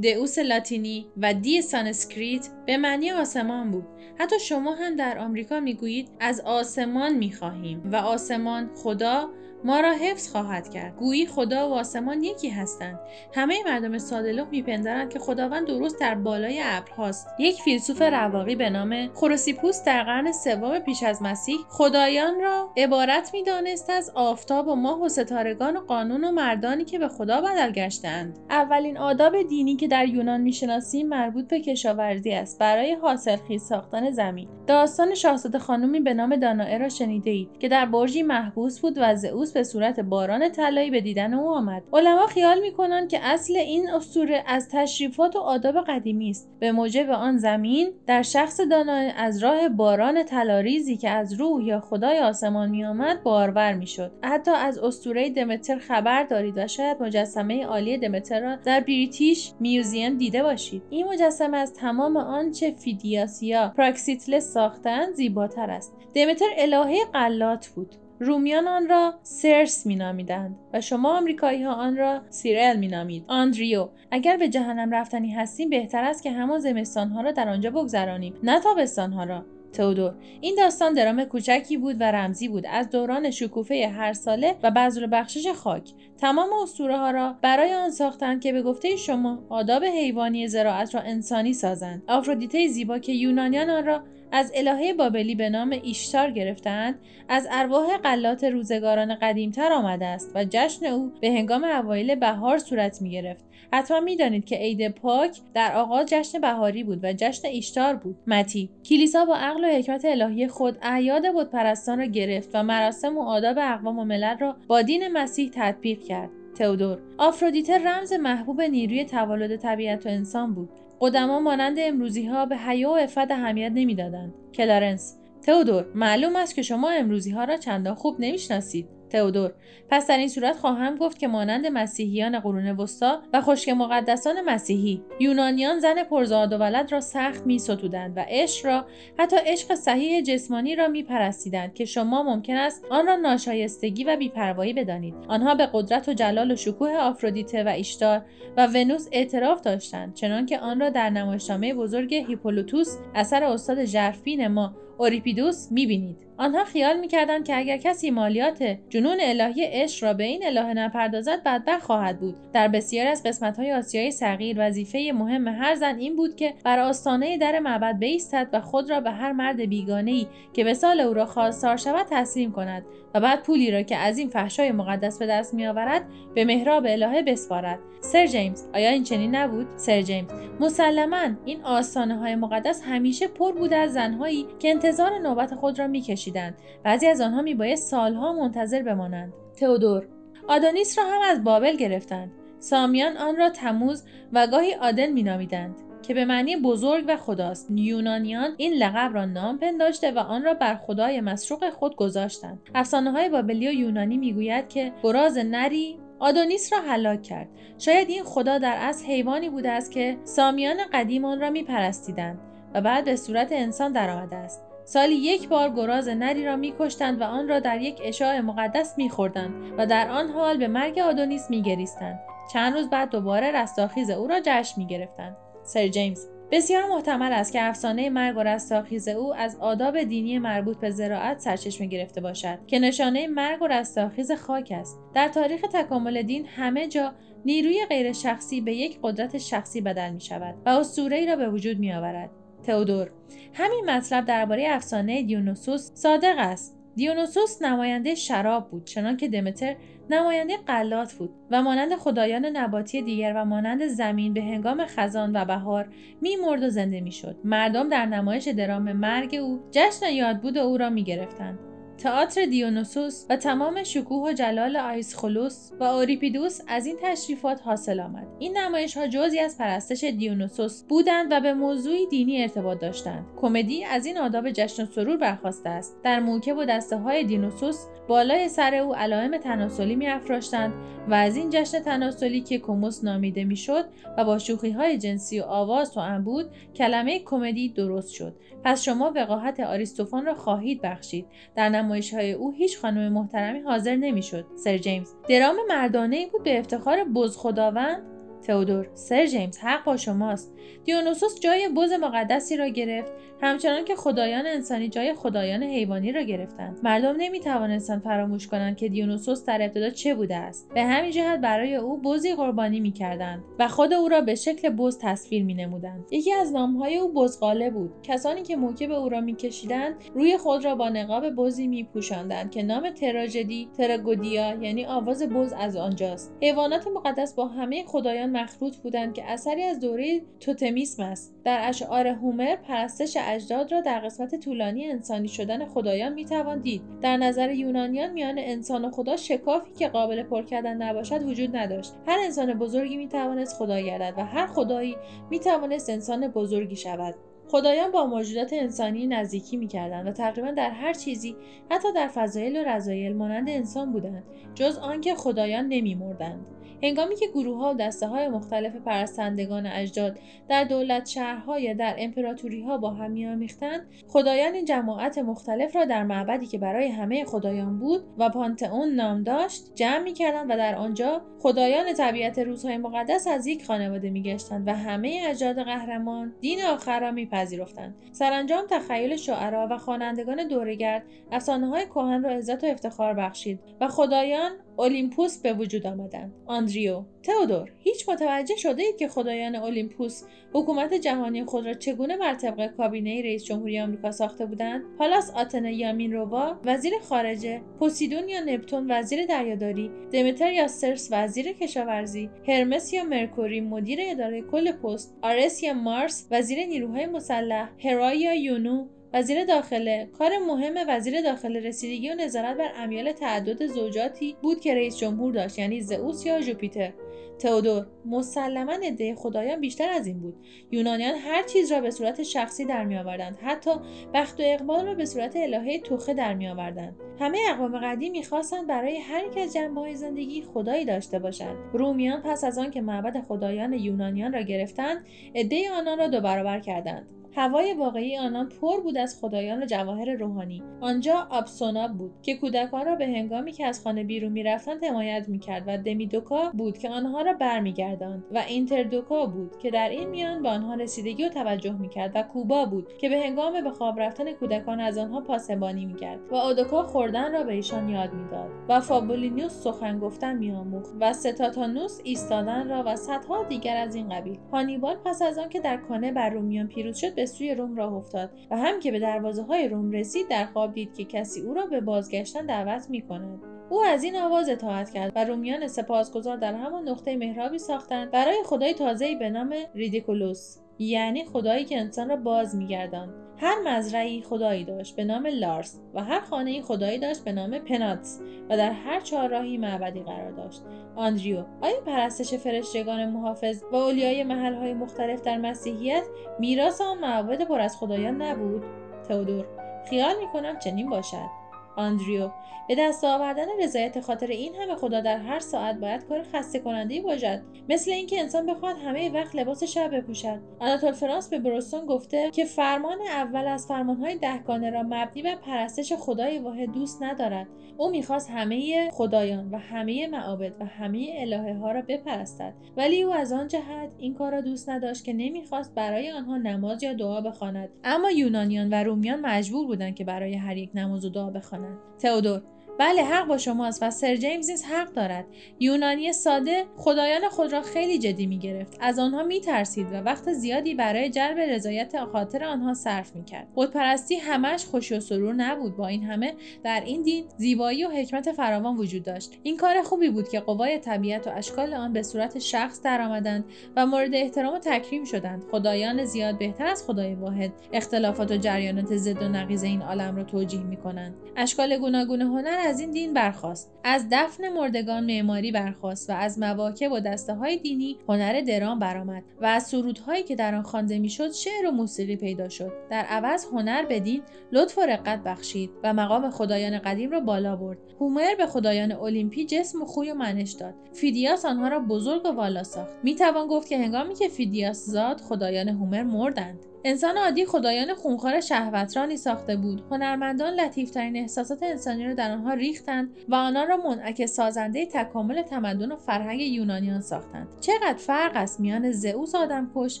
دئوس 0.02 0.38
لاتینی 0.38 1.06
و 1.16 1.34
دی 1.34 1.62
سانسکریت 1.62 2.48
به 2.66 2.76
معنی 2.76 3.10
آسمان 3.10 3.70
بود. 3.70 3.86
حتی 4.18 4.38
شما 4.38 4.74
هم 4.74 4.96
در 4.96 5.18
آمریکا 5.18 5.60
می‌گویید 5.60 6.08
از 6.20 6.40
آسمان 6.40 7.14
می‌خواهیم 7.14 7.82
و 7.92 7.96
آسمان 7.96 8.70
خدا 8.74 9.30
ما 9.64 9.80
را 9.80 9.92
حفظ 9.92 10.32
خواهد 10.32 10.68
کرد. 10.68 10.96
گویی 10.96 11.26
خدا 11.26 11.68
و 11.68 11.72
آسمان 11.72 12.24
یکی 12.24 12.48
هستند. 12.48 13.00
همه 13.34 13.54
مردم 13.66 13.98
سادلو 13.98 14.44
میپندارند 14.50 15.12
که 15.12 15.18
خداوند 15.18 15.66
درست 15.66 16.00
در 16.00 16.14
بالای 16.14 16.60
ابرهاست 16.64 17.28
یک 17.38 17.62
فیلسوف 17.62 18.02
رواقی 18.02 18.56
به 18.56 18.70
نام 18.70 19.08
خروسیپوس 19.14 19.84
در 19.84 20.02
قرن 20.02 20.32
سوم 20.32 20.78
پیش 20.78 21.02
از 21.02 21.22
مسیح 21.22 21.56
خدایان 21.68 22.40
را 22.40 22.72
عبارت 22.76 23.30
می‌دانست 23.32 23.90
از 23.90 24.12
آفتاب 24.14 24.68
و 24.68 24.74
ماه 24.74 25.02
و 25.02 25.08
ستارگان 25.08 25.76
و 25.76 25.80
قانون 25.80 26.24
و 26.24 26.30
مردانی 26.30 26.84
که 26.84 26.98
به 26.98 27.08
خدا 27.08 27.40
بدل 27.40 27.70
گشتند 27.70 28.38
اولین 28.50 28.98
آداب 28.98 29.42
دینی 29.42 29.76
که 29.76 29.88
در 29.88 30.08
یونان 30.08 30.40
می‌شناسیم 30.40 31.08
مربوط 31.08 31.48
به 31.48 31.60
کشاورزی 31.60 32.32
است. 32.32 32.58
برای 32.58 32.94
حاصلخیز 32.94 33.62
ساختن 33.62 34.10
زمین. 34.10 34.48
داستان 34.66 35.14
شاهزاده 35.14 35.58
خانومی 35.58 36.00
به 36.00 36.14
نام 36.14 36.36
دانائه 36.36 36.78
را 36.78 36.88
شنیده 36.88 37.46
که 37.60 37.68
در 37.68 37.86
برجی 37.86 38.22
محبوس 38.22 38.80
بود 38.80 38.98
و 39.00 39.16
زئوس 39.16 39.47
به 39.52 39.62
صورت 39.62 40.00
باران 40.00 40.48
طلایی 40.48 40.90
به 40.90 41.00
دیدن 41.00 41.34
او 41.34 41.48
آمد. 41.48 41.82
علما 41.92 42.26
خیال 42.26 42.60
می‌کنند 42.60 43.08
که 43.08 43.18
اصل 43.22 43.56
این 43.56 43.90
اسطوره 43.90 44.44
از 44.46 44.68
تشریفات 44.72 45.36
و 45.36 45.38
آداب 45.38 45.74
قدیمی 45.88 46.30
است. 46.30 46.50
به 46.58 46.72
موجب 46.72 47.10
آن 47.10 47.38
زمین 47.38 47.92
در 48.06 48.22
شخص 48.22 48.60
دانا 48.60 49.12
از 49.16 49.42
راه 49.42 49.68
باران 49.68 50.24
طلاریزی 50.24 50.96
که 50.96 51.10
از 51.10 51.32
روح 51.32 51.64
یا 51.64 51.80
خدای 51.80 52.18
آسمان 52.18 52.70
میآمد 52.70 53.22
بارور 53.22 53.72
می‌شد. 53.74 54.12
حتی 54.22 54.50
از 54.50 54.78
اسطوره 54.78 55.30
دمتر 55.30 55.78
خبر 55.78 56.22
دارید 56.22 56.58
و 56.58 56.66
شاید 56.66 57.02
مجسمه 57.02 57.64
عالی 57.64 57.98
دمتر 57.98 58.40
را 58.40 58.56
در 58.56 58.80
بریتیش 58.80 59.52
میوزیم 59.60 60.18
دیده 60.18 60.42
باشید. 60.42 60.82
این 60.90 61.06
مجسمه 61.06 61.56
از 61.56 61.74
تمام 61.74 62.16
آنچه 62.16 62.70
فیدیاسیا 62.70 63.72
پراکسیتلس 63.76 64.52
ساختند 64.52 65.14
زیباتر 65.14 65.70
است. 65.70 65.92
دمتر 66.14 66.46
الهه 66.58 67.04
قلات 67.12 67.66
بود. 67.66 67.94
رومیان 68.20 68.68
آن 68.68 68.88
را 68.88 69.14
سرس 69.22 69.86
مینامیدند 69.86 70.56
و 70.72 70.80
شما 70.80 71.18
آمریکایی 71.18 71.62
ها 71.62 71.72
آن 71.72 71.96
را 71.96 72.20
سیرل 72.30 72.76
مینامید. 72.76 73.24
آندریو 73.28 73.88
اگر 74.10 74.36
به 74.36 74.48
جهنم 74.48 74.94
رفتنی 74.94 75.30
هستیم 75.30 75.70
بهتر 75.70 76.04
است 76.04 76.22
که 76.22 76.30
همان 76.30 76.58
زمستان 76.58 77.08
ها 77.08 77.20
را 77.20 77.32
در 77.32 77.48
آنجا 77.48 77.70
بگذرانیم 77.70 78.34
نه 78.42 78.60
تابستان 78.60 79.12
ها 79.12 79.24
را. 79.24 79.44
تئودور 79.72 80.14
این 80.40 80.54
داستان 80.54 80.92
درام 80.92 81.24
کوچکی 81.24 81.76
بود 81.76 82.00
و 82.00 82.04
رمزی 82.04 82.48
بود. 82.48 82.66
از 82.66 82.90
دوران 82.90 83.30
شکوفه 83.30 83.88
هر 83.88 84.12
ساله 84.12 84.54
و 84.62 84.70
بذر 84.70 85.06
بخشش 85.06 85.46
خاک 85.48 85.92
تمام 86.18 86.48
اسطوره 86.62 86.96
ها 86.96 87.10
را 87.10 87.34
برای 87.42 87.74
آن 87.74 87.90
ساختند 87.90 88.40
که 88.40 88.52
به 88.52 88.62
گفته 88.62 88.96
شما 88.96 89.42
آداب 89.48 89.84
حیوانی 89.84 90.48
زراعت 90.48 90.94
را 90.94 91.00
انسانی 91.00 91.52
سازند. 91.52 92.02
آفرودیته 92.08 92.68
زیبا 92.68 92.98
که 92.98 93.12
یونانیان 93.12 93.70
آن 93.70 93.86
را 93.86 94.02
از 94.32 94.52
الهه 94.54 94.92
بابلی 94.92 95.34
به 95.34 95.48
نام 95.48 95.70
ایشتار 95.82 96.30
گرفتند 96.30 96.98
از 97.28 97.48
ارواح 97.50 97.96
قلات 97.96 98.44
روزگاران 98.44 99.14
قدیمتر 99.14 99.72
آمده 99.72 100.06
است 100.06 100.32
و 100.34 100.44
جشن 100.50 100.86
او 100.86 101.12
به 101.20 101.28
هنگام 101.28 101.64
اوایل 101.64 102.14
بهار 102.14 102.58
صورت 102.58 103.02
می 103.02 103.10
گرفت 103.10 103.44
حتما 103.72 104.00
می‌دانید 104.00 104.44
که 104.44 104.56
عید 104.56 104.88
پاک 104.88 105.38
در 105.54 105.74
آغاز 105.74 106.06
جشن 106.08 106.40
بهاری 106.40 106.84
بود 106.84 107.04
و 107.04 107.12
جشن 107.12 107.48
ایشتار 107.48 107.94
بود. 107.94 108.16
متی 108.26 108.70
کلیسا 108.84 109.24
با 109.24 109.36
عقل 109.36 109.64
و 109.64 109.68
حکمت 109.68 110.04
الهی 110.04 110.48
خود 110.48 110.78
اعیاد 110.82 111.48
پرستان 111.50 111.98
را 111.98 112.04
گرفت 112.04 112.50
و 112.54 112.62
مراسم 112.62 113.18
و 113.18 113.22
آداب 113.22 113.56
اقوام 113.60 113.98
و 113.98 114.04
ملل 114.04 114.38
را 114.38 114.56
با 114.66 114.82
دین 114.82 115.08
مسیح 115.08 115.50
تطبیق 115.54 116.00
کرد. 116.00 116.30
تئودور 116.54 116.98
آفرودیته 117.18 117.78
رمز 117.78 118.12
محبوب 118.12 118.62
نیروی 118.62 119.04
تولد 119.04 119.56
طبیعت 119.56 120.06
و 120.06 120.08
انسان 120.08 120.54
بود. 120.54 120.68
قدما 121.00 121.40
مانند 121.40 121.76
امروزی 121.78 122.26
ها 122.26 122.46
به 122.46 122.56
حیا 122.56 122.90
و 122.90 122.96
عفت 122.96 123.30
اهمیت 123.30 123.72
نمی‌دادند. 123.74 124.34
کلارنس 124.54 125.18
تئودور 125.42 125.86
معلوم 125.94 126.36
است 126.36 126.54
که 126.54 126.62
شما 126.62 126.90
امروزی 126.90 127.30
ها 127.30 127.44
را 127.44 127.56
چندان 127.56 127.94
خوب 127.94 128.16
نمی‌شناسید. 128.18 128.88
تئودور. 129.08 129.52
پس 129.90 130.06
در 130.06 130.18
این 130.18 130.28
صورت 130.28 130.56
خواهم 130.56 130.96
گفت 130.96 131.18
که 131.18 131.28
مانند 131.28 131.66
مسیحیان 131.66 132.40
قرون 132.40 132.70
وسطا 132.70 133.22
و 133.32 133.40
خشک 133.40 133.68
مقدسان 133.68 134.40
مسیحی 134.46 135.02
یونانیان 135.20 135.78
زن 135.78 136.04
پرزاد 136.04 136.52
و 136.52 136.56
ولد 136.56 136.92
را 136.92 137.00
سخت 137.00 137.46
می 137.46 137.58
ستودند 137.58 138.16
و 138.16 138.24
عشق 138.28 138.66
را 138.66 138.84
حتی 139.18 139.36
عشق 139.46 139.74
صحیح 139.74 140.20
جسمانی 140.20 140.76
را 140.76 140.88
می 140.88 141.02
پرستیدند 141.02 141.74
که 141.74 141.84
شما 141.84 142.22
ممکن 142.22 142.56
است 142.56 142.84
آن 142.90 143.06
را 143.06 143.16
ناشایستگی 143.16 144.04
و 144.04 144.16
بیپروایی 144.16 144.72
بدانید. 144.72 145.14
آنها 145.28 145.54
به 145.54 145.68
قدرت 145.72 146.08
و 146.08 146.12
جلال 146.12 146.52
و 146.52 146.56
شکوه 146.56 146.90
آفرودیته 146.90 147.64
و 147.64 147.68
ایشتار 147.68 148.22
و 148.56 148.66
ونوس 148.66 149.08
اعتراف 149.12 149.60
داشتند 149.60 150.14
چنانکه 150.14 150.58
آن 150.58 150.80
را 150.80 150.90
در 150.90 151.10
نمایشنامه 151.10 151.74
بزرگ 151.74 152.14
هیپولوتوس 152.14 152.96
اثر 153.14 153.44
استاد 153.44 153.84
ژرفین 153.84 154.48
ما 154.48 154.87
اوریپیدوس 154.98 155.72
می‌بینید. 155.72 156.16
آنها 156.38 156.64
خیال 156.64 157.00
می‌کردند 157.00 157.44
که 157.46 157.58
اگر 157.58 157.76
کسی 157.76 158.10
مالیات 158.10 158.78
جنون 158.88 159.16
الهی 159.20 159.64
عشق 159.64 160.04
را 160.04 160.12
به 160.12 160.24
این 160.24 160.46
الهه 160.46 160.74
نپردازد 160.74 161.42
بدبخت 161.42 161.82
خواهد 161.82 162.20
بود. 162.20 162.34
در 162.52 162.68
بسیاری 162.68 163.08
از 163.08 163.22
قسمتهای 163.22 163.72
آسیای 163.72 164.10
صغیر 164.10 164.56
وظیفه 164.58 165.12
مهم 165.14 165.48
هر 165.48 165.74
زن 165.74 165.98
این 165.98 166.16
بود 166.16 166.36
که 166.36 166.54
بر 166.64 166.78
آستانه 166.78 167.38
در 167.38 167.58
معبد 167.58 168.00
بایستد 168.00 168.48
و 168.52 168.60
خود 168.60 168.90
را 168.90 169.00
به 169.00 169.10
هر 169.10 169.32
مرد 169.32 169.60
بیگانهای 169.60 170.26
که 170.52 170.64
به 170.64 170.74
سال 170.74 171.00
او 171.00 171.14
را 171.14 171.26
خواستار 171.26 171.76
شود 171.76 172.06
تسلیم 172.10 172.52
کند 172.52 172.84
و 173.14 173.20
بعد 173.20 173.42
پولی 173.42 173.70
را 173.70 173.82
که 173.82 173.96
از 173.96 174.18
این 174.18 174.28
فحشای 174.28 174.72
مقدس 174.72 175.18
به 175.18 175.26
دست 175.26 175.54
میآورد 175.54 176.02
به 176.34 176.44
محراب 176.44 176.84
الهه 176.88 177.22
بسپارد. 177.22 177.78
سر 178.00 178.26
جیمز 178.26 178.64
آیا 178.74 178.90
این 178.90 179.02
چنین 179.02 179.34
نبود؟ 179.34 179.66
سر 179.76 180.02
جیمز 180.02 180.30
مسلما 180.60 181.28
این 181.44 181.64
آستانه 181.64 182.18
های 182.18 182.36
مقدس 182.36 182.82
همیشه 182.82 183.28
پر 183.28 183.52
بوده 183.52 183.76
از 183.76 183.92
زنهایی 183.92 184.46
که 184.58 184.70
انتظار 184.88 185.18
نوبت 185.18 185.54
خود 185.54 185.78
را 185.78 185.86
میکشیدند. 185.86 186.54
بعضی 186.82 187.06
از 187.06 187.20
آنها 187.20 187.42
میبایست 187.42 187.90
سالها 187.90 188.32
منتظر 188.32 188.82
بمانند. 188.82 189.32
تئودور. 189.56 190.06
آدونیس 190.48 190.98
را 190.98 191.04
هم 191.04 191.20
از 191.30 191.44
بابل 191.44 191.76
گرفتند. 191.76 192.32
سامیان 192.58 193.16
آن 193.16 193.36
را 193.36 193.50
تموز 193.50 194.04
و 194.32 194.46
گاهی 194.46 194.74
آدن 194.74 195.06
مینامیدند 195.06 195.76
که 196.02 196.14
به 196.14 196.24
معنی 196.24 196.56
بزرگ 196.56 197.04
و 197.08 197.16
خداست. 197.16 197.70
یونانیان 197.70 198.50
این 198.56 198.72
لقب 198.72 199.10
را 199.14 199.24
نام 199.24 199.58
پنداشته 199.58 200.10
و 200.10 200.18
آن 200.18 200.44
را 200.44 200.54
بر 200.54 200.74
خدای 200.74 201.20
مسروق 201.20 201.70
خود 201.70 201.96
گذاشتند. 201.96 202.60
افسانه 202.74 203.10
های 203.10 203.28
بابلی 203.28 203.68
و 203.68 203.72
یونانی 203.72 204.16
می‌گوید 204.16 204.68
که 204.68 204.92
گراز 205.02 205.38
نری 205.38 205.98
آدونیس 206.18 206.72
را 206.72 206.78
هلاک 206.78 207.22
کرد. 207.22 207.48
شاید 207.78 208.10
این 208.10 208.24
خدا 208.24 208.58
در 208.58 208.76
اصل 208.78 209.06
حیوانی 209.06 209.50
بوده 209.50 209.70
است 209.70 209.92
که 209.92 210.16
سامیان 210.24 210.76
قدیم 210.92 211.24
آن 211.24 211.40
را 211.40 211.50
میپرستیدند 211.50 212.38
و 212.74 212.80
بعد 212.80 213.04
به 213.04 213.16
صورت 213.16 213.52
انسان 213.52 213.92
درآمده 213.92 214.36
است. 214.36 214.67
سالی 214.88 215.14
یک 215.14 215.48
بار 215.48 215.70
گراز 215.70 216.08
نری 216.08 216.44
را 216.44 216.56
میکشتند 216.56 217.20
و 217.20 217.24
آن 217.24 217.48
را 217.48 217.60
در 217.60 217.80
یک 217.80 218.00
اشاع 218.04 218.40
مقدس 218.40 218.98
میخوردند 218.98 219.74
و 219.78 219.86
در 219.86 220.08
آن 220.08 220.30
حال 220.30 220.56
به 220.56 220.68
مرگ 220.68 220.98
آدونیس 220.98 221.50
میگریستند. 221.50 222.20
چند 222.52 222.74
روز 222.74 222.90
بعد 222.90 223.10
دوباره 223.10 223.52
رستاخیز 223.52 224.10
او 224.10 224.26
را 224.26 224.40
جشن 224.44 224.80
می‌گرفتند. 224.80 225.36
سر 225.62 225.88
جیمز 225.88 226.26
بسیار 226.50 226.88
محتمل 226.88 227.32
است 227.32 227.52
که 227.52 227.62
افسانه 227.62 228.10
مرگ 228.10 228.36
و 228.36 228.40
رستاخیز 228.40 229.08
او 229.08 229.34
از 229.34 229.56
آداب 229.60 230.02
دینی 230.02 230.38
مربوط 230.38 230.78
به 230.78 230.90
زراعت 230.90 231.38
سرچشمه 231.38 231.86
گرفته 231.86 232.20
باشد 232.20 232.58
که 232.66 232.78
نشانه 232.78 233.26
مرگ 233.26 233.62
و 233.62 233.66
رستاخیز 233.66 234.32
خاک 234.32 234.72
است. 234.76 234.98
در 235.14 235.28
تاریخ 235.28 235.60
تکامل 235.60 236.22
دین 236.22 236.46
همه 236.46 236.88
جا 236.88 237.12
نیروی 237.44 237.86
غیر 237.88 238.12
شخصی 238.12 238.60
به 238.60 238.74
یک 238.74 238.98
قدرت 239.02 239.38
شخصی 239.38 239.80
بدل 239.80 240.10
می 240.10 240.20
شود 240.20 240.54
و 240.66 240.68
اسطوره 240.68 241.16
ای 241.16 241.26
را 241.26 241.36
به 241.36 241.48
وجود 241.48 241.78
می 241.78 241.92
آورد 241.92 242.30
تئودور. 242.62 243.10
همین 243.54 243.84
مطلب 243.86 244.24
درباره 244.24 244.66
افسانه 244.70 245.22
دیونوسوس 245.22 245.90
صادق 245.94 246.34
است. 246.38 246.78
دیونوسوس 246.96 247.62
نماینده 247.62 248.14
شراب 248.14 248.70
بود 248.70 248.84
چنانکه 248.84 249.28
دمتر 249.28 249.76
نماینده 250.10 250.56
قلات 250.66 251.12
بود 251.12 251.30
و 251.50 251.62
مانند 251.62 251.94
خدایان 251.94 252.46
نباتی 252.46 253.02
دیگر 253.02 253.32
و 253.36 253.44
مانند 253.44 253.86
زمین 253.86 254.34
به 254.34 254.42
هنگام 254.42 254.84
خزان 254.86 255.36
و 255.36 255.44
بهار 255.44 255.88
میمرد 256.20 256.62
و 256.62 256.68
زنده 256.68 257.00
می‌شد. 257.00 257.36
مردم 257.44 257.88
در 257.88 258.06
نمایش 258.06 258.48
درام 258.48 258.92
مرگ 258.92 259.34
او 259.34 259.60
جشن 259.70 260.12
یادبود 260.12 260.58
او 260.58 260.76
را 260.76 260.90
می‌گرفتند. 260.90 261.58
تئاتر 261.98 262.44
دیونوسوس 262.44 263.26
و 263.30 263.36
تمام 263.36 263.82
شکوه 263.82 264.28
و 264.28 264.32
جلال 264.32 264.76
آیسخولوس 264.76 265.70
و 265.80 265.84
اوریپیدوس 265.84 266.60
از 266.68 266.86
این 266.86 266.96
تشریفات 267.02 267.60
حاصل 267.62 268.00
آمد. 268.00 268.26
این 268.38 268.58
نمایش 268.58 268.96
ها 268.96 269.06
جزی 269.06 269.38
از 269.38 269.58
پرستش 269.58 270.04
دیونوسوس 270.04 270.82
بودند 270.82 271.26
و 271.30 271.40
به 271.40 271.54
موضوعی 271.54 272.06
دینی 272.06 272.42
ارتباط 272.42 272.80
داشتند. 272.80 273.26
کمدی 273.40 273.84
از 273.84 274.06
این 274.06 274.18
آداب 274.18 274.50
جشن 274.50 274.82
و 274.82 274.86
سرور 274.86 275.16
برخواسته 275.16 275.68
است. 275.68 275.96
در 276.02 276.20
موکب 276.20 276.56
و 276.56 276.64
دسته 276.64 276.96
های 276.96 277.24
دینوسوس 277.24 277.86
بالای 278.08 278.48
سر 278.48 278.74
او 278.74 278.94
علائم 278.94 279.38
تناسلی 279.38 279.96
میافراشتند 279.96 280.72
و 281.08 281.14
از 281.14 281.36
این 281.36 281.50
جشن 281.50 281.80
تناسلی 281.80 282.40
که 282.40 282.58
کوموس 282.58 283.04
نامیده 283.04 283.44
می‌شد 283.44 283.84
و 284.18 284.24
با 284.24 284.38
شوخی 284.38 284.70
های 284.70 284.98
جنسی 284.98 285.40
و 285.40 285.44
آواز 285.44 285.96
و 285.96 286.00
انبود 286.00 286.50
کلمه 286.74 287.18
کمدی 287.18 287.68
درست 287.68 288.12
شد. 288.12 288.34
پس 288.64 288.82
شما 288.82 289.12
وقاحت 289.16 289.60
آریستوفان 289.60 290.26
را 290.26 290.34
خواهید 290.34 290.82
بخشید. 290.82 291.26
در 291.56 291.68
نمایش 291.88 292.14
های 292.14 292.32
او 292.32 292.52
هیچ 292.52 292.78
خانم 292.78 293.12
محترمی 293.12 293.60
حاضر 293.60 293.96
نمی‌شد 293.96 294.46
سر 294.56 294.78
جیمز. 294.78 295.14
درام 295.28 295.56
مردانه 295.68 296.16
ای 296.16 296.26
بود 296.26 296.42
به 296.42 296.58
افتخار 296.58 297.04
بز 297.04 297.36
خداوند 297.36 298.02
تئودور 298.40 298.88
سر 298.94 299.26
جیمز 299.26 299.58
حق 299.58 299.84
با 299.84 299.96
شماست. 299.96 300.54
دیونوسوس 300.84 301.40
جای 301.40 301.68
بز 301.68 301.92
مقدسی 301.92 302.56
را 302.56 302.68
گرفت 302.68 303.12
همچنان 303.42 303.84
که 303.84 303.96
خدایان 303.96 304.46
انسانی 304.46 304.88
جای 304.88 305.14
خدایان 305.14 305.62
حیوانی 305.62 306.12
را 306.12 306.22
گرفتند. 306.22 306.78
مردم 306.82 307.14
نمی 307.18 307.40
توانستند 307.40 308.02
فراموش 308.02 308.46
کنند 308.46 308.76
که 308.76 308.88
دیونوسوس 308.88 309.44
در 309.44 309.62
ابتدا 309.62 309.90
چه 309.90 310.14
بوده 310.14 310.36
است. 310.36 310.70
به 310.74 310.84
همین 310.84 311.10
جهت 311.10 311.40
برای 311.40 311.76
او 311.76 312.00
بزی 312.00 312.34
قربانی 312.34 312.80
می 312.80 312.92
کردند 312.92 313.44
و 313.58 313.68
خود 313.68 313.92
او 313.92 314.08
را 314.08 314.20
به 314.20 314.34
شکل 314.34 314.68
بز 314.68 314.98
تصویر 314.98 315.44
می 315.44 315.54
نمودند 315.54 316.04
یکی 316.10 316.32
از 316.32 316.52
نامهای 316.52 316.96
او 316.96 317.12
بزغاله 317.12 317.70
بود. 317.70 317.92
کسانی 318.02 318.42
که 318.42 318.56
موکب 318.56 318.90
او 318.90 319.08
را 319.08 319.20
میکشیدند 319.20 319.94
روی 320.14 320.38
خود 320.38 320.64
را 320.64 320.74
با 320.74 320.88
نقاب 320.88 321.30
بزی 321.30 321.66
می 321.66 321.84
پوشاندند 321.84 322.50
که 322.50 322.62
نام 322.62 322.90
تراژدی 322.90 323.68
تراگودیا 323.76 324.54
یعنی 324.54 324.86
آواز 324.86 325.22
بز 325.22 325.52
از 325.52 325.76
آنجاست. 325.76 326.34
حیوانات 326.42 326.86
مقدس 326.86 327.34
با 327.34 327.46
همه 327.46 327.84
خدایان 327.86 328.27
مخلوط 328.30 328.76
بودند 328.76 329.14
که 329.14 329.30
اثری 329.30 329.62
از 329.62 329.80
دوره 329.80 330.20
توتمیسم 330.40 331.02
است. 331.02 331.34
در 331.44 331.68
اشعار 331.68 332.06
هومر 332.06 332.56
پرستش 332.56 333.16
اجداد 333.20 333.72
را 333.72 333.80
در 333.80 334.00
قسمت 334.00 334.34
طولانی 334.40 334.90
انسانی 334.90 335.28
شدن 335.28 335.66
خدایان 335.66 336.12
می‌توان 336.12 336.60
دید. 336.60 336.82
در 337.00 337.16
نظر 337.16 337.50
یونانیان 337.50 338.12
میان 338.12 338.38
انسان 338.38 338.84
و 338.84 338.90
خدا 338.90 339.16
شکافی 339.16 339.72
که 339.72 339.88
قابل 339.88 340.22
پر 340.22 340.42
کردن 340.42 340.82
نباشد 340.82 341.22
وجود 341.22 341.56
نداشت. 341.56 341.92
هر 342.06 342.18
انسان 342.24 342.54
بزرگی 342.54 342.96
می‌توانست 342.96 343.56
خدا 343.56 343.80
گردد 343.80 344.14
و 344.16 344.24
هر 344.24 344.46
خدایی 344.46 344.96
می‌توانست 345.30 345.90
انسان 345.90 346.28
بزرگی 346.28 346.76
شود. 346.76 347.14
خدایان 347.50 347.90
با 347.90 348.06
موجودات 348.06 348.52
انسانی 348.52 349.06
نزدیکی 349.06 349.56
می‌کردند 349.56 350.06
و 350.06 350.12
تقریبا 350.12 350.50
در 350.50 350.70
هر 350.70 350.92
چیزی 350.92 351.36
حتی 351.70 351.88
در 351.94 352.08
فضایل 352.08 352.56
و 352.56 352.64
رضایل 352.64 353.16
مانند 353.16 353.48
انسان 353.48 353.92
بودند 353.92 354.22
جز 354.54 354.78
آنکه 354.78 355.14
خدایان 355.14 355.68
نمیمردند. 355.68 356.46
هنگامی 356.82 357.16
که 357.16 357.26
گروه 357.26 357.58
ها 357.58 357.70
و 357.70 357.74
دسته 357.74 358.06
های 358.06 358.28
مختلف 358.28 358.76
پرستندگان 358.76 359.66
اجداد 359.66 360.18
در 360.48 360.64
دولت 360.64 361.06
شهرها 361.06 361.58
یا 361.58 361.74
در 361.74 361.94
امپراتوری 361.98 362.62
ها 362.62 362.78
با 362.78 362.90
هم 362.90 363.10
میآمیختند 363.10 363.86
خدایان 364.08 364.54
این 364.54 364.64
جماعت 364.64 365.18
مختلف 365.18 365.76
را 365.76 365.84
در 365.84 366.02
معبدی 366.02 366.46
که 366.46 366.58
برای 366.58 366.88
همه 366.88 367.24
خدایان 367.24 367.78
بود 367.78 368.04
و 368.18 368.28
پانتئون 368.28 368.88
نام 368.88 369.22
داشت 369.22 369.74
جمع 369.74 369.98
می‌کردند 369.98 370.50
و 370.50 370.56
در 370.56 370.74
آنجا 370.74 371.22
خدایان 371.38 371.92
طبیعت 371.94 372.38
روزهای 372.38 372.76
مقدس 372.76 373.26
از 373.26 373.46
یک 373.46 373.64
خانواده 373.64 374.10
میگشتند 374.10 374.68
و 374.68 374.74
همه 374.74 375.22
اجداد 375.28 375.62
قهرمان 375.62 376.32
دین 376.40 376.62
آخر 376.62 377.00
را 377.00 377.10
میپذیرفتند. 377.10 377.94
سرانجام 378.12 378.64
تخیل 378.70 379.16
شعرا 379.16 379.68
و 379.70 379.78
خوانندگان 379.78 380.48
دورگرد 380.48 381.02
افسانه 381.32 381.68
های 381.68 381.86
کهن 381.86 382.22
را 382.22 382.30
عزت 382.30 382.64
و 382.64 382.66
افتخار 382.66 383.14
بخشید 383.14 383.60
و 383.80 383.88
خدایان 383.88 384.50
اولیمپوس 384.76 385.38
به 385.42 385.52
وجود 385.52 385.86
آمدند. 385.86 386.32
آندریو. 386.68 387.04
تئودور 387.22 387.70
هیچ 387.78 388.08
متوجه 388.08 388.56
شده 388.56 388.82
اید 388.82 388.96
که 388.96 389.08
خدایان 389.08 389.56
اولیمپوس 389.56 390.22
حکومت 390.52 390.94
جهانی 390.94 391.44
خود 391.44 391.66
را 391.66 391.74
چگونه 391.74 392.16
بر 392.16 392.34
طبق 392.34 392.76
کابینه 392.76 393.22
رئیس 393.22 393.44
جمهوری 393.44 393.80
آمریکا 393.80 394.12
ساخته 394.12 394.46
بودند؟ 394.46 394.82
پالاس 394.98 395.30
آتنا 395.30 395.70
یا 395.70 395.92
مینرووا 395.92 396.60
وزیر 396.64 396.92
خارجه 397.08 397.60
پوسیدون 397.78 398.28
یا 398.28 398.40
نپتون 398.40 398.90
وزیر 398.90 399.26
دریاداری 399.26 399.90
دمتر 400.12 400.52
یا 400.52 400.68
سرس 400.68 401.08
وزیر 401.12 401.52
کشاورزی 401.52 402.30
هرمس 402.48 402.92
یا 402.92 403.04
مرکوری 403.04 403.60
مدیر 403.60 403.98
اداره 404.02 404.42
کل 404.42 404.72
پست 404.72 405.16
آرس 405.22 405.62
یا 405.62 405.74
مارس 405.74 406.28
وزیر 406.30 406.66
نیروهای 406.66 407.06
مسلح 407.06 407.68
هرا 407.84 408.14
یا 408.14 408.34
یونو 408.34 408.86
وزیر 409.12 409.44
داخله. 409.44 410.08
کار 410.18 410.38
مهم 410.38 410.74
وزیر 410.88 411.22
داخله 411.22 411.60
رسیدگی 411.60 412.10
و 412.10 412.14
نظارت 412.14 412.56
بر 412.56 412.72
امیال 412.76 413.12
تعدد 413.12 413.66
زوجاتی 413.66 414.36
بود 414.42 414.60
که 414.60 414.74
رئیس 414.74 414.96
جمهور 414.96 415.32
داشت 415.32 415.58
یعنی 415.58 415.80
زئوس 415.80 416.26
یا 416.26 416.40
جوپیتر. 416.40 416.92
تئودور 417.38 417.86
مسلما 418.06 418.72
عده 418.72 419.14
خدایان 419.14 419.60
بیشتر 419.60 419.90
از 419.90 420.06
این 420.06 420.20
بود. 420.20 420.34
یونانیان 420.70 421.14
هر 421.14 421.42
چیز 421.42 421.72
را 421.72 421.80
به 421.80 421.90
صورت 421.90 422.22
شخصی 422.22 422.64
در 422.64 422.84
میآوردند 422.84 423.38
حتی 423.42 423.70
بخت 424.14 424.40
و 424.40 424.42
اقبال 424.46 424.86
را 424.86 424.94
به 424.94 425.04
صورت 425.04 425.36
الهه 425.36 425.78
توخه 425.78 426.14
در 426.14 426.34
میآوردند 426.34 426.96
همه 427.20 427.38
اقوام 427.50 427.78
قدیم 427.78 428.12
می‌خواستند 428.12 428.66
برای 428.66 428.96
هر 428.96 429.24
یک 429.26 429.38
از 429.38 429.54
جنبههای 429.54 429.94
زندگی 429.94 430.42
خدایی 430.42 430.84
داشته 430.84 431.18
باشند. 431.18 431.56
رومیان 431.72 432.22
پس 432.22 432.44
از 432.44 432.58
آن 432.58 432.70
که 432.70 432.80
معبد 432.80 433.20
خدایان 433.20 433.72
یونانیان 433.72 434.32
را 434.32 434.40
گرفتند 434.40 435.06
عده 435.34 435.70
آنان 435.70 435.98
را 435.98 436.08
دو 436.08 436.20
برابر 436.20 436.60
کردند. 436.60 437.06
هوای 437.38 437.72
واقعی 437.72 438.18
آنان 438.18 438.48
پر 438.48 438.80
بود 438.80 438.98
از 438.98 439.20
خدایان 439.20 439.62
و 439.62 439.66
جواهر 439.66 440.14
روحانی. 440.14 440.62
آنجا 440.80 441.26
آبسونا 441.30 441.88
بود 441.88 442.12
که 442.22 442.34
کودکان 442.34 442.86
را 442.86 442.94
به 442.94 443.06
هنگامی 443.06 443.52
که 443.52 443.66
از 443.66 443.82
خانه 443.82 444.04
بیرون 444.04 444.32
می‌رفتند 444.32 444.84
حمایت 444.84 445.28
می‌کرد 445.28 445.64
و 445.66 445.78
دمیدوکا 445.78 446.50
بود 446.54 446.78
که 446.78 446.88
آنها 446.88 447.22
را 447.22 447.32
برمیگرداند 447.32 448.24
و 448.34 448.38
اینتردوکا 448.38 449.26
بود 449.26 449.58
که 449.58 449.70
در 449.70 449.88
این 449.88 450.08
میان 450.08 450.42
به 450.42 450.48
آنها 450.48 450.74
رسیدگی 450.74 451.24
و 451.24 451.28
توجه 451.28 451.72
می‌کرد 451.72 452.12
و 452.14 452.22
کوبا 452.22 452.64
بود 452.64 452.98
که 452.98 453.08
به 453.08 453.20
هنگام 453.20 453.64
به 453.64 453.70
خواب 453.70 454.00
رفتن 454.00 454.32
کودکان 454.32 454.80
از 454.80 454.98
آنها 454.98 455.20
پاسبانی 455.20 455.86
می‌کرد 455.86 456.20
و 456.30 456.34
آدوکا 456.34 456.82
خوردن 456.82 457.32
را 457.32 457.42
به 457.42 457.52
ایشان 457.52 457.88
یاد 457.88 458.12
می‌داد. 458.12 458.50
و 458.68 458.80
فابولینیوس 458.80 459.52
سخن 459.52 459.98
گفتن 459.98 460.36
میآموخت 460.36 460.92
و 461.00 461.12
ستاتانوس 461.12 462.00
ایستادن 462.04 462.68
را 462.68 462.82
و 462.86 462.96
صدها 462.96 463.42
دیگر 463.42 463.76
از 463.76 463.94
این 463.94 464.08
قبیل. 464.08 464.38
هانیبال 464.52 464.96
پس 465.04 465.22
از 465.22 465.38
آنکه 465.38 465.60
در 465.60 465.76
کانه 465.76 466.12
بر 466.12 466.30
رومیان 466.30 466.66
پیروز 466.66 466.96
شد 466.96 467.14
به 467.14 467.27
سوی 467.28 467.54
روم 467.54 467.76
راه 467.76 467.94
افتاد 467.94 468.30
و 468.50 468.56
هم 468.56 468.80
که 468.80 468.92
به 468.92 468.98
دروازه 468.98 469.42
های 469.42 469.68
روم 469.68 469.90
رسید 469.90 470.28
در 470.28 470.46
خواب 470.46 470.74
دید 470.74 470.94
که 470.94 471.04
کسی 471.04 471.40
او 471.40 471.54
را 471.54 471.66
به 471.66 471.80
بازگشتن 471.80 472.46
دعوت 472.46 472.90
می 472.90 473.02
کند. 473.02 473.42
او 473.70 473.82
از 473.82 474.04
این 474.04 474.16
آواز 474.16 474.48
اطاعت 474.48 474.90
کرد 474.90 475.12
و 475.16 475.24
رومیان 475.24 475.68
سپاسگزار 475.68 476.36
در 476.36 476.54
همان 476.54 476.88
نقطه 476.88 477.16
محرابی 477.16 477.58
ساختند 477.58 478.10
برای 478.10 478.42
خدای 478.44 478.74
تازه‌ای 478.74 479.16
به 479.16 479.30
نام 479.30 479.54
ریدیکولوس 479.74 480.56
یعنی 480.78 481.24
خدایی 481.24 481.64
که 481.64 481.78
انسان 481.78 482.08
را 482.08 482.16
باز 482.16 482.56
میگرداند 482.56 483.27
هر 483.40 483.56
مزرعی 483.64 484.22
خدایی 484.22 484.64
داشت 484.64 484.96
به 484.96 485.04
نام 485.04 485.26
لارس 485.26 485.80
و 485.94 486.04
هر 486.04 486.20
خانه 486.20 486.62
خدایی 486.62 486.98
داشت 486.98 487.24
به 487.24 487.32
نام 487.32 487.58
پناتس 487.58 488.20
و 488.50 488.56
در 488.56 488.72
هر 488.72 489.00
چهارراهی 489.00 489.58
معبدی 489.58 490.00
قرار 490.00 490.30
داشت. 490.30 490.62
آندریو 490.96 491.44
آیا 491.60 491.80
پرستش 491.86 492.34
فرشتگان 492.34 493.10
محافظ 493.10 493.62
و 493.72 493.76
اولیای 493.76 494.24
محلهای 494.24 494.74
مختلف 494.74 495.22
در 495.22 495.38
مسیحیت 495.38 496.04
میراث 496.38 496.80
آن 496.80 496.98
معبد 496.98 497.44
پر 497.44 497.60
از 497.60 497.76
خدایان 497.76 498.22
نبود؟ 498.22 498.64
تئودور 499.08 499.46
خیال 499.90 500.14
می‌کنم 500.20 500.58
چنین 500.58 500.90
باشد. 500.90 501.47
آندریو. 501.78 502.30
به 502.68 502.74
دست 502.74 503.04
آوردن 503.04 503.46
رضایت 503.60 504.00
خاطر 504.00 504.26
این 504.26 504.54
همه 504.54 504.74
خدا 504.74 505.00
در 505.00 505.16
هر 505.16 505.38
ساعت 505.38 505.76
باید 505.76 506.04
کار 506.04 506.22
خسته 506.22 506.58
کننده 506.58 507.02
باشد. 507.02 507.40
مثل 507.68 507.90
اینکه 507.90 508.20
انسان 508.20 508.46
بخواد 508.46 508.76
همه 508.86 509.10
وقت 509.10 509.36
لباس 509.36 509.64
شب 509.64 509.96
بپوشد. 509.96 510.40
آناتول 510.58 510.92
فرانس 510.92 511.28
به 511.28 511.38
بروستون 511.38 511.86
گفته 511.86 512.30
که 512.30 512.44
فرمان 512.44 512.98
اول 513.00 513.46
از 513.46 513.66
فرمانهای 513.66 514.16
دهگانه 514.16 514.70
را 514.70 514.82
مبنی 514.82 515.22
بر 515.22 515.34
پرستش 515.34 515.92
خدای 515.92 516.38
واحد 516.38 516.72
دوست 516.72 517.02
ندارد. 517.02 517.46
او 517.76 517.90
می‌خواست 517.90 518.30
همه 518.30 518.90
خدایان 518.90 519.50
و 519.50 519.58
همه 519.58 520.06
معابد 520.06 520.52
و 520.60 520.64
همه 520.64 521.14
الهه 521.18 521.58
ها 521.58 521.72
را 521.72 521.82
بپرستد. 521.82 522.54
ولی 522.76 523.02
او 523.02 523.12
از 523.12 523.32
آن 523.32 523.48
جهت 523.48 523.90
این 523.98 524.14
کار 524.14 524.32
را 524.32 524.40
دوست 524.40 524.70
نداشت 524.70 525.04
که 525.04 525.12
نمی‌خواست 525.12 525.74
برای 525.74 526.10
آنها 526.10 526.36
نماز 526.36 526.82
یا 526.82 526.92
دعا 526.92 527.20
بخواند. 527.20 527.68
اما 527.84 528.10
یونانیان 528.10 528.68
و 528.70 528.74
رومیان 528.74 529.20
مجبور 529.20 529.66
بودند 529.66 529.94
که 529.94 530.04
برای 530.04 530.34
هر 530.34 530.56
یک 530.56 530.70
نماز 530.74 531.04
و 531.04 531.08
دعا 531.08 531.30
بخوانند. 531.30 531.67
تئودور 531.98 532.42
بله 532.78 533.04
حق 533.04 533.26
با 533.26 533.38
شماست 533.38 533.82
و 533.82 533.90
سر 533.90 534.16
جیمز 534.16 534.50
نیز 534.50 534.64
حق 534.64 534.92
دارد. 534.92 535.26
یونانی 535.60 536.12
ساده 536.12 536.64
خدایان 536.76 537.28
خود 537.28 537.52
را 537.52 537.62
خیلی 537.62 537.98
جدی 537.98 538.26
می 538.26 538.38
گرفت 538.38 538.76
از 538.80 538.98
آنها 538.98 539.22
می 539.22 539.40
ترسید 539.40 539.86
و 539.92 539.96
وقت 539.96 540.32
زیادی 540.32 540.74
برای 540.74 541.10
جلب 541.10 541.38
رضایت 541.38 542.04
خاطر 542.04 542.44
آنها 542.44 542.74
صرف 542.74 543.16
می 543.16 543.24
کرد 543.24 543.48
خودپرستی 543.54 544.16
همش 544.16 544.64
خوشی 544.64 544.94
و 544.94 545.00
سرور 545.00 545.34
نبود. 545.34 545.76
با 545.76 545.86
این 545.86 546.02
همه 546.02 546.34
در 546.64 546.82
این 546.86 547.02
دین 547.02 547.24
زیبایی 547.36 547.84
و 547.84 547.88
حکمت 547.88 548.32
فراوان 548.32 548.76
وجود 548.76 549.02
داشت. 549.02 549.38
این 549.42 549.56
کار 549.56 549.82
خوبی 549.82 550.10
بود 550.10 550.28
که 550.28 550.40
قوای 550.40 550.78
طبیعت 550.78 551.26
و 551.26 551.30
اشکال 551.34 551.74
آن 551.74 551.92
به 551.92 552.02
صورت 552.02 552.38
شخص 552.38 552.82
درآمدند 552.82 553.44
و 553.76 553.86
مورد 553.86 554.14
احترام 554.14 554.54
و 554.54 554.58
تکریم 554.58 555.04
شدند. 555.04 555.42
خدایان 555.50 556.04
زیاد 556.04 556.38
بهتر 556.38 556.66
از 556.66 556.84
خدای 556.86 557.14
واحد 557.14 557.52
اختلافات 557.72 558.30
و 558.30 558.36
جریانات 558.36 558.96
ضد 558.96 559.22
و 559.22 559.28
نقیض 559.28 559.64
این 559.64 559.82
عالم 559.82 560.16
را 560.16 560.24
توجیه 560.24 560.62
می 560.62 560.76
کنند 560.76 561.14
اشکال 561.36 561.78
گوناگون 561.78 562.20
هنر 562.20 562.67
از 562.68 562.80
این 562.80 562.90
دین 562.90 563.14
برخواست 563.14 563.70
از 563.84 564.06
دفن 564.12 564.48
مردگان 564.48 565.04
معماری 565.04 565.52
برخواست 565.52 566.10
و 566.10 566.12
از 566.12 566.38
مواکب 566.38 566.92
و 566.92 567.00
دسته 567.00 567.34
های 567.34 567.56
دینی 567.56 567.98
هنر 568.08 568.40
درام 568.40 568.78
برآمد 568.78 569.22
و 569.40 569.46
از 569.46 569.66
سرودهایی 569.66 570.22
که 570.22 570.36
در 570.36 570.54
آن 570.54 570.62
خوانده 570.62 570.98
می‌شد 570.98 571.32
شعر 571.32 571.66
و 571.66 571.70
موسیقی 571.70 572.16
پیدا 572.16 572.48
شد. 572.48 572.72
در 572.90 573.04
عوض 573.04 573.44
هنر 573.44 573.84
به 573.84 574.00
دین 574.00 574.22
لطف 574.52 574.78
و 574.78 574.80
رقت 574.80 575.22
بخشید 575.22 575.70
و 575.82 575.92
مقام 575.94 576.30
خدایان 576.30 576.78
قدیم 576.78 577.10
را 577.10 577.20
بالا 577.20 577.56
برد. 577.56 577.78
هومر 578.00 578.34
به 578.38 578.46
خدایان 578.46 578.92
المپی 578.92 579.46
جسم 579.46 579.82
و 579.82 579.84
خوی 579.84 580.10
و 580.10 580.14
منش 580.14 580.52
داد. 580.52 580.74
فیدیاس 580.92 581.44
آنها 581.44 581.68
را 581.68 581.80
بزرگ 581.80 582.26
و 582.26 582.28
والا 582.28 582.62
ساخت. 582.62 582.94
می‌توان 583.02 583.46
گفت 583.46 583.68
که 583.68 583.78
هنگامی 583.78 584.14
که 584.14 584.28
فیدیاس 584.28 584.84
زاد 584.84 585.20
خدایان 585.20 585.68
هومر 585.68 586.02
مردند. 586.02 586.58
انسان 586.84 587.16
عادی 587.16 587.46
خدایان 587.46 587.94
خونخوار 587.94 588.40
شهوترانی 588.40 589.16
ساخته 589.16 589.56
بود. 589.56 589.82
هنرمندان 589.90 590.54
لطیفترین 590.54 591.16
احساسات 591.16 591.62
انسانی 591.62 592.06
را 592.06 592.14
در 592.14 592.30
آنها 592.30 592.54
ریختند 592.54 593.10
و 593.28 593.34
آنان 593.34 593.68
را 593.68 593.76
منعکس 593.76 594.32
سازنده 594.32 594.86
تکامل 594.86 595.42
تمدن 595.42 595.92
و 595.92 595.96
فرهنگ 595.96 596.40
یونانیان 596.40 597.00
ساختند. 597.00 597.48
چقدر 597.60 597.98
فرق 597.98 598.32
است 598.34 598.60
میان 598.60 598.92
زئوس 598.92 599.34
آدمکش 599.34 600.00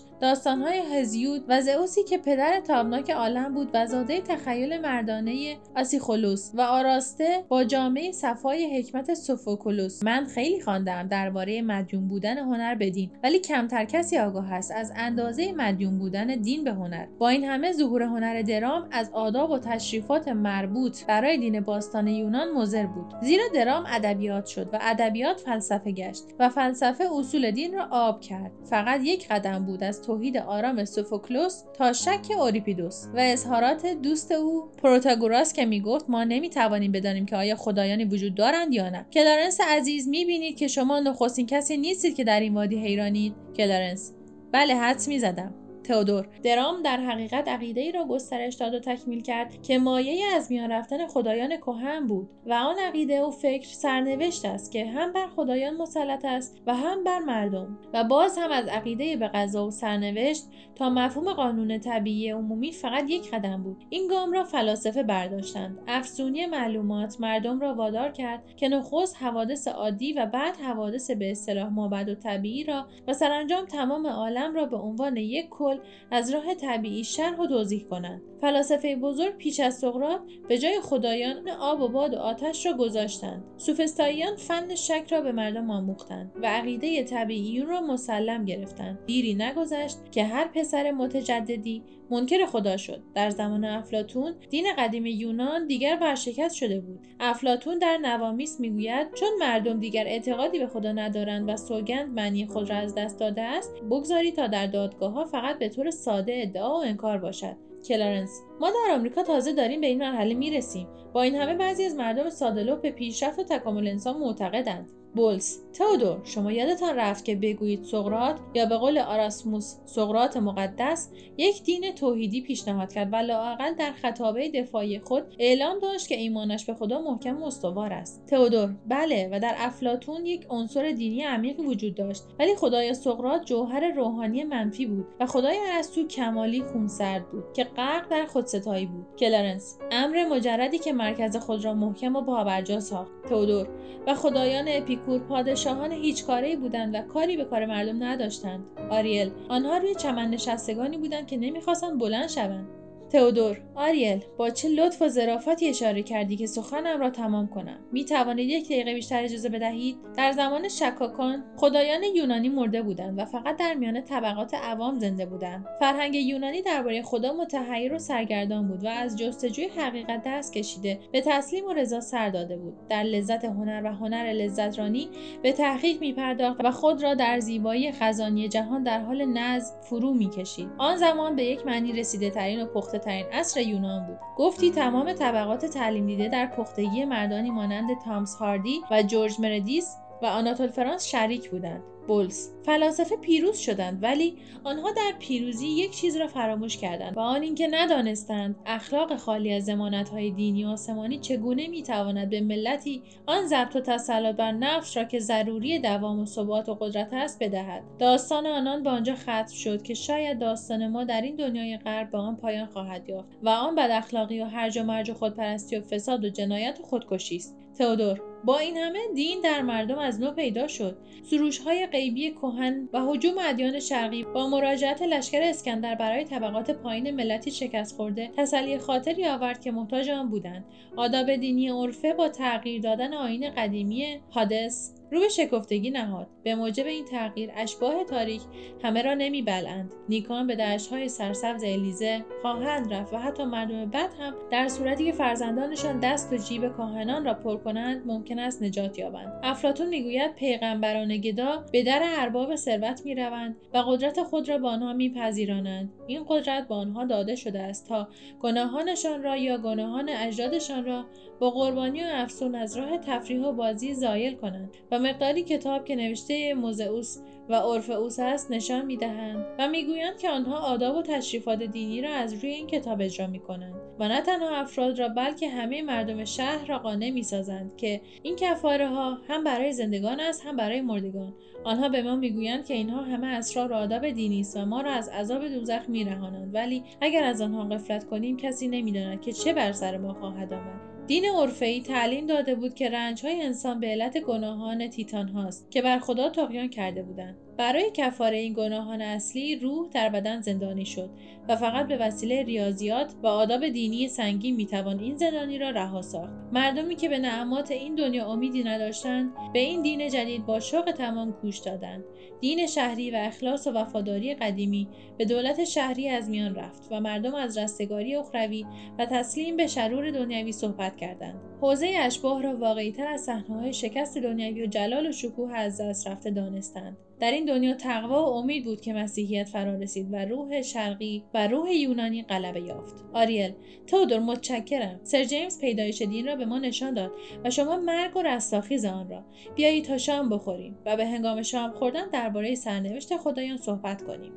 داستانهای 0.20 0.78
هزیود 0.78 1.44
و 1.48 1.60
زئوسی 1.60 2.04
که 2.04 2.18
پدر 2.18 2.60
تابناک 2.60 3.10
عالم 3.10 3.54
بود 3.54 3.70
و 3.74 3.86
زاده 3.86 4.20
تخیل 4.20 4.80
مردانه 4.80 5.56
آیسخولوس 5.76 6.50
و 6.54 6.60
آراسته 6.60 7.44
با 7.48 7.64
جامه 7.64 8.12
صفای 8.12 8.78
حکمت 8.78 9.14
سوفوکلوس. 9.14 10.04
من 10.04 10.26
خیلی 10.26 10.60
خواندم 10.60 11.08
درباره 11.08 11.62
مدیون 11.62 12.08
بودن 12.08 12.38
هنر 12.38 12.74
به 12.74 12.88
دین 12.88 13.10
ولی 13.22 13.38
کمتر 13.38 13.84
کسی 13.84 14.18
آگاه 14.18 14.52
است. 14.52 14.72
از 14.72 14.92
اندازه 14.96 15.52
مدیون 15.52 15.98
بودن 15.98 16.26
دین 16.26 16.67
به 16.68 16.74
هنر. 16.74 17.06
با 17.18 17.28
این 17.28 17.44
همه 17.44 17.72
ظهور 17.72 18.02
هنر 18.02 18.42
درام 18.42 18.88
از 18.90 19.10
آداب 19.12 19.50
و 19.50 19.58
تشریفات 19.58 20.28
مربوط 20.28 21.04
برای 21.04 21.38
دین 21.38 21.60
باستان 21.60 22.08
یونان 22.08 22.52
مضر 22.52 22.86
بود. 22.86 23.14
زیرا 23.22 23.44
درام 23.54 23.84
ادبیات 23.88 24.46
شد 24.46 24.70
و 24.72 24.78
ادبیات 24.80 25.40
فلسفه 25.40 25.92
گشت 25.92 26.24
و 26.38 26.48
فلسفه 26.48 27.04
اصول 27.18 27.50
دین 27.50 27.74
را 27.74 27.88
آب 27.90 28.20
کرد. 28.20 28.52
فقط 28.70 29.00
یک 29.04 29.28
قدم 29.28 29.64
بود 29.64 29.84
از 29.84 30.02
توحید 30.02 30.36
آرام 30.36 30.84
سوفوکلوس 30.84 31.62
تا 31.74 31.92
شک 31.92 32.26
اوریپیدوس 32.38 33.06
و 33.14 33.18
اظهارات 33.18 33.86
دوست 33.86 34.32
او. 34.32 34.68
پروتاگوراس 34.82 35.52
که 35.52 35.66
می‌گفت 35.66 36.10
ما 36.10 36.24
نمی‌توانیم 36.24 36.92
بدانیم 36.92 37.26
که 37.26 37.36
آیا 37.36 37.56
خدایانی 37.56 38.04
وجود 38.04 38.34
دارند 38.34 38.74
یا 38.74 38.90
نه. 38.90 39.06
کلارنس 39.12 39.60
عزیز 39.68 40.08
می‌بینید 40.08 40.56
که 40.56 40.68
شما 40.68 41.00
نخستین 41.00 41.46
کسی 41.46 41.76
نیستید 41.76 42.14
که 42.14 42.24
در 42.24 42.40
این 42.40 42.54
وادی 42.54 42.76
حیرانید. 42.76 43.34
کلارنس. 43.56 44.12
بله 44.52 44.74
حدس 44.74 45.08
می‌زدم. 45.08 45.54
تئودور. 45.88 46.28
درام 46.42 46.82
در 46.82 46.96
حقیقت 46.96 47.48
عقیده 47.48 47.80
ای 47.80 47.92
را 47.92 48.04
گسترش 48.04 48.54
داد 48.54 48.74
و 48.74 48.78
تکمیل 48.78 49.22
کرد 49.22 49.62
که 49.62 49.78
مایه 49.78 50.26
از 50.34 50.52
میان 50.52 50.72
رفتن 50.72 51.06
خدایان 51.06 51.56
کهن 51.56 52.06
بود 52.06 52.30
و 52.46 52.52
آن 52.52 52.78
عقیده 52.78 53.22
و 53.22 53.30
فکر 53.30 53.68
سرنوشت 53.68 54.44
است 54.44 54.72
که 54.72 54.86
هم 54.86 55.12
بر 55.12 55.26
خدایان 55.26 55.76
مسلط 55.76 56.24
است 56.24 56.56
و 56.66 56.74
هم 56.74 57.04
بر 57.04 57.18
مردم 57.18 57.78
و 57.94 58.04
باز 58.04 58.38
هم 58.38 58.50
از 58.50 58.66
عقیده 58.66 59.16
به 59.16 59.28
قضا 59.28 59.66
و 59.66 59.70
سرنوشت 59.70 60.44
تا 60.74 60.90
مفهوم 60.90 61.32
قانون 61.32 61.78
طبیعی 61.78 62.30
عمومی 62.30 62.72
فقط 62.72 63.04
یک 63.10 63.30
قدم 63.30 63.62
بود. 63.62 63.84
این 63.90 64.08
گام 64.08 64.32
را 64.32 64.44
فلاسفه 64.44 65.02
برداشتند. 65.02 65.78
افزونی 65.86 66.46
معلومات 66.46 67.20
مردم 67.20 67.60
را 67.60 67.74
وادار 67.74 68.10
کرد 68.10 68.56
که 68.56 68.68
نخست 68.68 69.16
حوادث 69.16 69.68
عادی 69.68 70.12
و 70.12 70.26
بعد 70.26 70.56
حوادث 70.56 71.10
به 71.10 71.30
اصطلاح 71.30 71.68
مابد 71.68 72.08
و 72.08 72.14
طبیعی 72.14 72.64
را 72.64 72.86
و 73.08 73.12
سرانجام 73.12 73.66
تمام 73.66 74.06
عالم 74.06 74.54
را 74.54 74.66
به 74.66 74.76
عنوان 74.76 75.16
یک 75.16 75.48
کل 75.48 75.77
از 76.10 76.34
راه 76.34 76.54
طبیعی 76.54 77.04
شرح 77.04 77.40
و 77.40 77.46
توضیح 77.46 77.86
کنند. 77.90 78.22
فلاسفه 78.40 78.96
بزرگ 78.96 79.36
پیش 79.36 79.60
از 79.60 79.78
سقراط 79.78 80.20
به 80.48 80.58
جای 80.58 80.80
خدایان 80.80 81.48
آب 81.48 81.80
و 81.80 81.88
باد 81.88 82.14
و 82.14 82.16
آتش 82.16 82.66
را 82.66 82.72
گذاشتند. 82.72 83.44
سوفستاییان 83.56 84.36
فن 84.36 84.74
شک 84.74 85.04
را 85.10 85.20
به 85.20 85.32
مردم 85.32 85.70
آموختند 85.70 86.32
و 86.42 86.46
عقیده 86.46 87.04
طبیعیون 87.04 87.66
را 87.66 87.80
مسلم 87.80 88.44
گرفتند. 88.44 88.98
دیری 89.06 89.34
نگذشت 89.34 89.98
که 90.12 90.24
هر 90.24 90.48
پسر 90.48 90.90
متجددی 90.90 91.82
منکر 92.10 92.46
خدا 92.46 92.76
شد. 92.76 93.02
در 93.14 93.30
زمان 93.30 93.64
افلاتون 93.64 94.34
دین 94.50 94.66
قدیم 94.78 95.06
یونان 95.06 95.66
دیگر 95.66 95.98
ورشکست 96.00 96.54
شده 96.54 96.80
بود. 96.80 97.00
افلاتون 97.20 97.78
در 97.78 97.96
نوامیس 97.96 98.60
می‌گوید 98.60 99.14
چون 99.14 99.28
مردم 99.40 99.80
دیگر 99.80 100.06
اعتقادی 100.06 100.58
به 100.58 100.66
خدا 100.66 100.92
ندارند 100.92 101.48
و 101.48 101.56
سوگند 101.56 102.14
معنی 102.14 102.46
خود 102.46 102.70
را 102.70 102.76
از 102.76 102.94
دست 102.94 103.20
داده 103.20 103.42
است 103.42 103.72
بگذارید 103.90 104.32
تا 104.32 104.46
در 104.46 104.66
دادگاه 104.66 105.12
ها 105.12 105.24
فقط 105.24 105.58
به 105.58 105.68
طور 105.68 105.90
ساده 105.90 106.32
ادعا 106.42 106.70
و 106.70 106.84
انکار 106.84 107.18
باشد. 107.18 107.67
کلارنس. 107.84 108.42
ما 108.60 108.70
در 108.70 108.94
آمریکا 108.94 109.22
تازه 109.22 109.52
داریم 109.52 109.80
به 109.80 109.86
این 109.86 109.98
مرحله 109.98 110.34
می‌رسیم. 110.34 110.88
با 111.12 111.22
این 111.22 111.34
همه 111.34 111.54
بعضی 111.54 111.84
از 111.84 111.94
مردم 111.94 112.30
ساده‌لوح 112.30 112.76
به 112.76 112.90
پیشرفت 112.90 113.38
و 113.38 113.42
تکامل 113.42 113.88
انسان 113.88 114.16
معتقدند. 114.16 114.90
بولس 115.14 115.58
تئودور 115.72 116.20
شما 116.24 116.52
یادتان 116.52 116.96
رفت 116.96 117.24
که 117.24 117.36
بگویید 117.36 117.84
سقرات 117.84 118.40
یا 118.54 118.66
به 118.66 118.76
قول 118.76 118.98
آراسموس 118.98 119.76
سقرات 119.84 120.36
مقدس 120.36 121.10
یک 121.36 121.62
دین 121.62 121.94
توحیدی 121.94 122.40
پیشنهاد 122.40 122.92
کرد 122.92 123.12
و 123.12 123.16
لااقل 123.16 123.74
در 123.74 123.92
خطابه 123.92 124.48
دفاعی 124.48 124.98
خود 124.98 125.22
اعلام 125.38 125.78
داشت 125.78 126.08
که 126.08 126.16
ایمانش 126.16 126.64
به 126.64 126.74
خدا 126.74 127.00
محکم 127.00 127.42
و 127.42 127.46
استوار 127.46 127.92
است. 127.92 128.26
تئودور 128.26 128.74
بله 128.88 129.28
و 129.32 129.40
در 129.40 129.54
افلاتون 129.58 130.26
یک 130.26 130.46
عنصر 130.50 130.92
دینی 130.92 131.22
عمیقی 131.22 131.62
وجود 131.62 131.94
داشت 131.94 132.22
ولی 132.38 132.56
خدای 132.56 132.94
سقرات 132.94 133.44
جوهر 133.44 133.92
روحانی 133.92 134.44
منفی 134.44 134.86
بود 134.86 135.06
و 135.20 135.26
خدای 135.26 135.58
ارسطو 135.72 136.06
کمالی 136.06 136.62
خونسرد 136.62 137.30
بود 137.30 137.52
که 137.52 137.64
غرق 137.64 138.08
در 138.08 138.26
خودستایی 138.26 138.86
بود. 138.86 139.06
کلارنس 139.18 139.78
امر 139.90 140.24
مجردی 140.24 140.78
که 140.78 140.92
مرکز 140.92 141.36
خود 141.36 141.64
را 141.64 141.74
محکم 141.74 142.16
و 142.16 142.22
پابرجا 142.22 142.80
ساخت. 142.80 143.12
تئودور 143.28 143.68
و 144.06 144.14
خدایان 144.14 144.68
اپیکور 144.98 145.18
پادشاهان 145.18 145.92
هیچ 145.92 146.24
کاره 146.24 146.56
بودند 146.56 146.94
و 146.94 147.02
کاری 147.02 147.36
به 147.36 147.44
کار 147.44 147.66
مردم 147.66 148.04
نداشتند. 148.04 148.64
آریل 148.90 149.30
آنها 149.48 149.78
روی 149.78 149.94
چمن 149.94 150.30
نشستگانی 150.30 150.98
بودند 150.98 151.26
که 151.26 151.36
نمی‌خواستند 151.36 151.98
بلند 151.98 152.28
شوند. 152.28 152.66
تئودور 153.12 153.60
آریل 153.74 154.24
با 154.36 154.50
چه 154.50 154.68
لطف 154.68 155.02
و 155.02 155.08
ظرافتی 155.08 155.68
اشاره 155.68 156.02
کردی 156.02 156.36
که 156.36 156.46
سخنم 156.46 157.00
را 157.00 157.10
تمام 157.10 157.48
کنم؟ 157.48 157.78
می 157.92 158.04
توانید 158.04 158.48
یک 158.48 158.64
دقیقه 158.64 158.94
بیشتر 158.94 159.24
اجازه 159.24 159.48
بدهید؟ 159.48 159.96
در 160.16 160.32
زمان 160.32 160.68
شکاکان 160.68 161.44
خدایان 161.56 162.02
یونانی 162.02 162.48
مرده 162.48 162.82
بودند 162.82 163.18
و 163.18 163.24
فقط 163.24 163.56
در 163.56 163.74
میان 163.74 164.00
طبقات 164.00 164.54
عوام 164.54 164.98
زنده 164.98 165.26
بودند. 165.26 165.66
فرهنگ 165.80 166.14
یونانی 166.14 166.62
درباره 166.62 167.02
خدا 167.02 167.32
متحیر 167.32 167.94
و 167.94 167.98
سرگردان 167.98 168.68
بود 168.68 168.84
و 168.84 168.88
از 168.88 169.18
جستجوی 169.18 169.68
حقیقت 169.68 170.22
دست 170.26 170.52
کشیده 170.52 171.00
به 171.12 171.20
تسلیم 171.20 171.64
و 171.64 171.72
رضا 171.72 172.00
سر 172.00 172.30
داده 172.30 172.56
بود. 172.56 172.74
در 172.88 173.02
لذت 173.02 173.44
هنر 173.44 173.82
و 173.84 173.88
هنر 173.88 174.32
لذت 174.32 174.78
رانی 174.78 175.08
به 175.42 175.52
تحقیق 175.52 176.00
می 176.00 176.12
پرداخت 176.12 176.60
و 176.64 176.70
خود 176.70 177.02
را 177.02 177.14
در 177.14 177.40
زیبایی 177.40 177.92
خزانی 177.92 178.48
جهان 178.48 178.82
در 178.82 179.00
حال 179.00 179.24
نظم 179.24 179.74
فرو 179.80 180.14
می‌کشید 180.14 180.68
آن 180.78 180.96
زمان 180.96 181.36
به 181.36 181.44
یک 181.44 181.66
معنی 181.66 181.92
رسیده 181.92 182.30
ترین 182.30 182.62
و 182.62 182.66
پخته 182.66 182.97
ترین 182.98 183.26
عصر 183.32 183.60
یونان 183.60 184.06
بود. 184.06 184.18
گفتی 184.36 184.70
تمام 184.70 185.12
طبقات 185.12 185.66
تعلیم 185.66 186.06
دیده 186.06 186.28
در 186.28 186.46
پختگی 186.46 187.04
مردانی 187.04 187.50
مانند 187.50 187.90
تامس 188.04 188.34
هاردی 188.34 188.80
و 188.90 189.02
جورج 189.02 189.40
مردیس 189.40 189.96
و 190.22 190.26
آناتول 190.26 190.70
فرانس 190.70 191.06
شریک 191.06 191.50
بودند. 191.50 191.82
بولس. 192.08 192.50
فلاسفه 192.62 193.16
پیروز 193.16 193.58
شدند 193.58 194.02
ولی 194.02 194.36
آنها 194.64 194.90
در 194.90 195.12
پیروزی 195.18 195.66
یک 195.66 195.90
چیز 195.90 196.16
را 196.16 196.26
فراموش 196.26 196.76
کردند 196.76 197.16
و 197.16 197.20
آن 197.20 197.42
اینکه 197.42 197.68
ندانستند 197.70 198.56
اخلاق 198.66 199.16
خالی 199.16 199.52
از 199.52 199.70
های 200.12 200.30
دینی 200.30 200.64
آسمانی 200.64 201.18
چگونه 201.18 201.68
می‌تواند 201.68 202.30
به 202.30 202.40
ملتی 202.40 203.02
آن 203.26 203.46
ضبط 203.46 203.76
و 203.76 203.80
تسلط 203.80 204.36
بر 204.36 204.52
نفس 204.52 204.96
را 204.96 205.04
که 205.04 205.18
ضروری 205.18 205.78
دوام 205.78 206.20
و 206.20 206.26
ثبات 206.26 206.68
و 206.68 206.74
قدرت 206.74 207.12
است 207.12 207.38
بدهد. 207.42 207.82
داستان 207.98 208.46
آنان 208.46 208.82
به 208.82 208.90
آنجا 208.90 209.14
ختم 209.14 209.46
شد 209.46 209.82
که 209.82 209.94
شاید 209.94 210.38
داستان 210.38 210.86
ما 210.86 211.04
در 211.04 211.20
این 211.20 211.36
دنیای 211.36 211.76
غرب 211.76 212.10
به 212.10 212.18
آن 212.18 212.36
پایان 212.36 212.66
خواهد 212.66 213.08
یافت 213.08 213.28
و 213.42 213.48
آن 213.48 213.74
بد 213.74 213.90
اخلاقی 213.92 214.40
و 214.40 214.44
هرج 214.44 214.78
و 214.78 214.82
مرج 214.82 215.10
و 215.10 215.14
خودپرستی 215.14 215.76
و 215.76 215.80
فساد 215.80 216.24
و 216.24 216.28
جنایت 216.28 216.80
و 216.80 216.82
خودکشی 216.82 217.36
است. 217.36 217.56
تئودور 217.78 218.20
با 218.44 218.58
این 218.58 218.76
همه 218.76 218.98
دین 219.14 219.40
در 219.40 219.62
مردم 219.62 219.98
از 219.98 220.20
نو 220.20 220.30
پیدا 220.30 220.66
شد. 220.66 220.98
سروش 221.30 221.58
های 221.58 221.86
غیبی 221.98 222.30
کهن 222.30 222.88
و 222.92 223.00
حجوم 223.00 223.34
ادیان 223.38 223.80
شرقی 223.80 224.24
با 224.24 224.48
مراجعت 224.48 225.02
لشکر 225.02 225.42
اسکندر 225.42 225.94
برای 225.94 226.24
طبقات 226.24 226.70
پایین 226.70 227.10
ملتی 227.10 227.50
شکست 227.50 227.96
خورده 227.96 228.30
تسلی 228.36 228.78
خاطری 228.78 229.26
آورد 229.26 229.60
که 229.60 229.70
محتاج 229.70 230.10
آن 230.10 230.28
بودند. 230.30 230.64
آداب 230.96 231.36
دینی 231.36 231.68
عرفه 231.68 232.12
با 232.12 232.28
تغییر 232.28 232.82
دادن 232.82 233.14
آین 233.14 233.50
قدیمی 233.50 234.20
حادث 234.30 234.97
رو 235.12 235.20
به 235.20 235.28
شکفتگی 235.28 235.90
نهاد. 235.90 236.26
به 236.42 236.54
موجب 236.54 236.86
این 236.86 237.04
تغییر 237.04 237.50
اشباه 237.56 238.04
تاریک 238.04 238.42
همه 238.82 239.02
را 239.02 239.14
نمیبلند 239.14 239.94
نیکان 240.08 240.46
به 240.46 240.56
دشتهای 240.56 241.08
سرسبز 241.08 241.64
الیزه 241.64 242.24
خواهند 242.42 242.94
رفت 242.94 243.14
و 243.14 243.16
حتی 243.16 243.44
مردم 243.44 243.90
بد 243.90 244.10
هم 244.20 244.34
در 244.50 244.68
صورتی 244.68 245.04
که 245.04 245.12
فرزندانشان 245.12 246.00
دست 246.00 246.32
و 246.32 246.36
جیب 246.36 246.68
کاهنان 246.68 247.24
را 247.24 247.34
پر 247.34 247.56
کنند 247.56 248.06
ممکن 248.06 248.38
است 248.38 248.62
نجات 248.62 248.98
یابند. 248.98 249.40
افلاتون 249.42 249.88
می‌گوید 249.88 250.34
پیغمبران 250.34 251.16
گدا 251.16 251.64
به 251.72 251.82
در 251.82 252.02
ارباب 252.18 252.56
ثروت 252.56 253.02
می‌روند 253.04 253.56
و 253.74 253.78
قدرت 253.78 254.22
خود 254.22 254.48
را 254.48 254.58
به 254.58 254.68
آنها 254.68 254.92
میپذیرانند. 254.92 255.92
این 256.06 256.24
قدرت 256.28 256.68
به 256.68 256.74
آنها 256.74 257.04
داده 257.04 257.34
شده 257.34 257.60
است 257.60 257.88
تا 257.88 258.08
گناهانشان 258.40 259.22
را 259.22 259.36
یا 259.36 259.58
گناهان 259.58 260.08
اجدادشان 260.08 260.84
را 260.84 261.04
با 261.40 261.50
قربانی 261.50 262.02
و 262.02 262.06
افسون 262.10 262.54
از 262.54 262.76
راه 262.76 262.98
تفریح 262.98 263.40
و 263.40 263.52
بازی 263.52 263.94
زایل 263.94 264.34
کنند 264.34 264.70
و 264.90 264.97
مقداری 264.98 265.42
کتاب 265.42 265.84
که 265.84 265.96
نوشته 265.96 266.54
موزئوس 266.54 267.18
و 267.48 267.54
اورفئوس 267.54 268.18
است 268.18 268.50
نشان 268.50 268.86
می‌دهند 268.86 269.46
و 269.58 269.68
می‌گویند 269.68 270.18
که 270.18 270.30
آنها 270.30 270.58
آداب 270.58 270.96
و 270.96 271.02
تشریفات 271.02 271.62
دینی 271.62 272.02
را 272.02 272.10
از 272.10 272.34
روی 272.34 272.50
این 272.50 272.66
کتاب 272.66 273.00
اجرا 273.00 273.26
می‌کنند 273.26 273.74
و 273.98 274.08
نه 274.08 274.20
تنها 274.20 274.56
افراد 274.56 274.98
را 274.98 275.08
بلکه 275.08 275.48
همه 275.48 275.82
مردم 275.82 276.24
شهر 276.24 276.66
را 276.66 276.78
قانع 276.78 277.10
می‌سازند 277.10 277.76
که 277.76 278.00
این 278.22 278.36
کفاره 278.36 278.88
ها 278.88 279.18
هم 279.28 279.44
برای 279.44 279.72
زندگان 279.72 280.20
است 280.20 280.46
هم 280.46 280.56
برای 280.56 280.80
مردگان. 280.80 281.34
آنها 281.64 281.88
به 281.88 282.02
ما 282.02 282.16
می‌گویند 282.16 282.66
که 282.66 282.74
اینها 282.74 283.02
همه 283.02 283.26
اسرار 283.26 283.72
و 283.72 283.74
آداب 283.74 284.10
دینی 284.10 284.40
است 284.40 284.56
و 284.56 284.64
ما 284.64 284.80
را 284.80 284.90
از 284.90 285.08
عذاب 285.08 285.48
دوزخ 285.48 285.88
میرهانند. 285.88 286.54
ولی 286.54 286.82
اگر 287.00 287.24
از 287.24 287.40
آنها 287.40 287.64
غفلت 287.64 288.04
کنیم 288.04 288.36
کسی 288.36 288.68
نمی‌داند 288.68 289.20
که 289.20 289.32
چه 289.32 289.52
بر 289.52 289.72
سر 289.72 289.96
ما 289.96 290.14
خواهد 290.14 290.52
آمد. 290.52 290.97
دین 291.08 291.24
ای 291.60 291.80
تعلیم 291.80 292.26
داده 292.26 292.54
بود 292.54 292.74
که 292.74 292.90
های 293.24 293.42
انسان 293.42 293.80
به 293.80 293.86
علت 293.86 294.18
گناهان 294.18 294.88
تیتان 294.88 295.28
هاست 295.28 295.70
که 295.70 295.82
بر 295.82 295.98
خدا 295.98 296.30
تقیان 296.30 296.68
کرده 296.68 297.02
بودند. 297.02 297.47
برای 297.58 297.90
کفاره 297.94 298.36
این 298.36 298.52
گناهان 298.52 299.02
اصلی 299.02 299.56
روح 299.56 299.88
در 299.88 300.08
بدن 300.08 300.40
زندانی 300.40 300.86
شد 300.86 301.10
و 301.48 301.56
فقط 301.56 301.86
به 301.86 301.96
وسیله 301.96 302.42
ریاضیات 302.42 303.14
و 303.22 303.26
آداب 303.26 303.68
دینی 303.68 304.08
سنگین 304.08 304.56
می‌توان 304.56 304.98
این 304.98 305.16
زندانی 305.16 305.58
را 305.58 305.70
رها 305.70 306.02
ساخت. 306.02 306.32
مردمی 306.52 306.96
که 306.96 307.08
به 307.08 307.18
نعمات 307.18 307.70
این 307.70 307.94
دنیا 307.94 308.26
امیدی 308.26 308.64
نداشتند 308.64 309.32
به 309.52 309.58
این 309.58 309.82
دین 309.82 310.08
جدید 310.08 310.46
با 310.46 310.60
شوق 310.60 310.92
تمام 310.92 311.30
گوش 311.42 311.58
دادند. 311.58 312.04
دین 312.40 312.66
شهری 312.66 313.10
و 313.10 313.16
اخلاص 313.16 313.66
و 313.66 313.70
وفاداری 313.70 314.34
قدیمی 314.34 314.88
به 315.18 315.24
دولت 315.24 315.64
شهری 315.64 316.08
از 316.08 316.30
میان 316.30 316.54
رفت 316.54 316.88
و 316.90 317.00
مردم 317.00 317.34
از 317.34 317.58
رستگاری 317.58 318.16
اخروی 318.16 318.66
و 318.98 319.06
تسلیم 319.06 319.56
به 319.56 319.66
شرور 319.66 320.10
دنیوی 320.10 320.52
صحبت 320.52 320.96
کردند. 320.96 321.40
حوزه 321.60 321.96
اشباه 321.98 322.42
را 322.42 322.56
واقعیتر 322.56 323.06
از 323.06 323.20
صحنه‌های 323.20 323.72
شکست 323.72 324.18
دنیوی 324.18 324.62
و 324.62 324.66
جلال 324.66 325.06
و 325.06 325.12
شکوه 325.12 325.54
از 325.54 325.80
دست 325.80 326.08
رفته 326.08 326.30
دانستند. 326.30 326.96
در 327.20 327.30
این 327.30 327.44
دنیا 327.44 327.74
تقوا 327.74 328.24
و 328.24 328.36
امید 328.36 328.64
بود 328.64 328.80
که 328.80 328.92
مسیحیت 328.92 329.48
فرا 329.48 329.74
رسید 329.74 330.08
و 330.12 330.24
روح 330.24 330.62
شرقی 330.62 331.24
و 331.34 331.48
روح 331.48 331.72
یونانی 331.72 332.22
غلبه 332.22 332.60
یافت. 332.60 333.04
آریل 333.12 333.52
تودور 333.86 334.18
متشکرم. 334.18 335.00
سر 335.02 335.24
جیمز 335.24 335.60
پیدایش 335.60 336.02
دین 336.02 336.26
را 336.26 336.36
به 336.36 336.46
ما 336.46 336.58
نشان 336.58 336.94
داد 336.94 337.12
و 337.44 337.50
شما 337.50 337.76
مرگ 337.76 338.16
و 338.16 338.22
رستاخیز 338.22 338.84
آن 338.84 339.10
را. 339.10 339.24
بیایید 339.54 339.84
تا 339.84 339.98
شام 339.98 340.28
بخوریم 340.28 340.78
و 340.86 340.96
به 340.96 341.06
هنگام 341.06 341.42
شام 341.42 341.72
خوردن 341.72 342.10
درباره 342.10 342.54
سرنوشت 342.54 343.16
خدایان 343.16 343.56
صحبت 343.56 344.02
کنیم. 344.02 344.32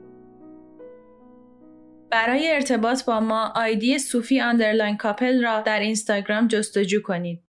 برای 2.11 2.51
ارتباط 2.51 3.05
با 3.05 3.19
ما 3.19 3.53
آیدی 3.55 3.99
صوفی 3.99 4.39
underline 4.39 4.97
کاپل 4.97 5.43
را 5.43 5.61
در 5.61 5.79
اینستاگرام 5.79 6.47
جستجو 6.47 7.01
کنید. 7.01 7.50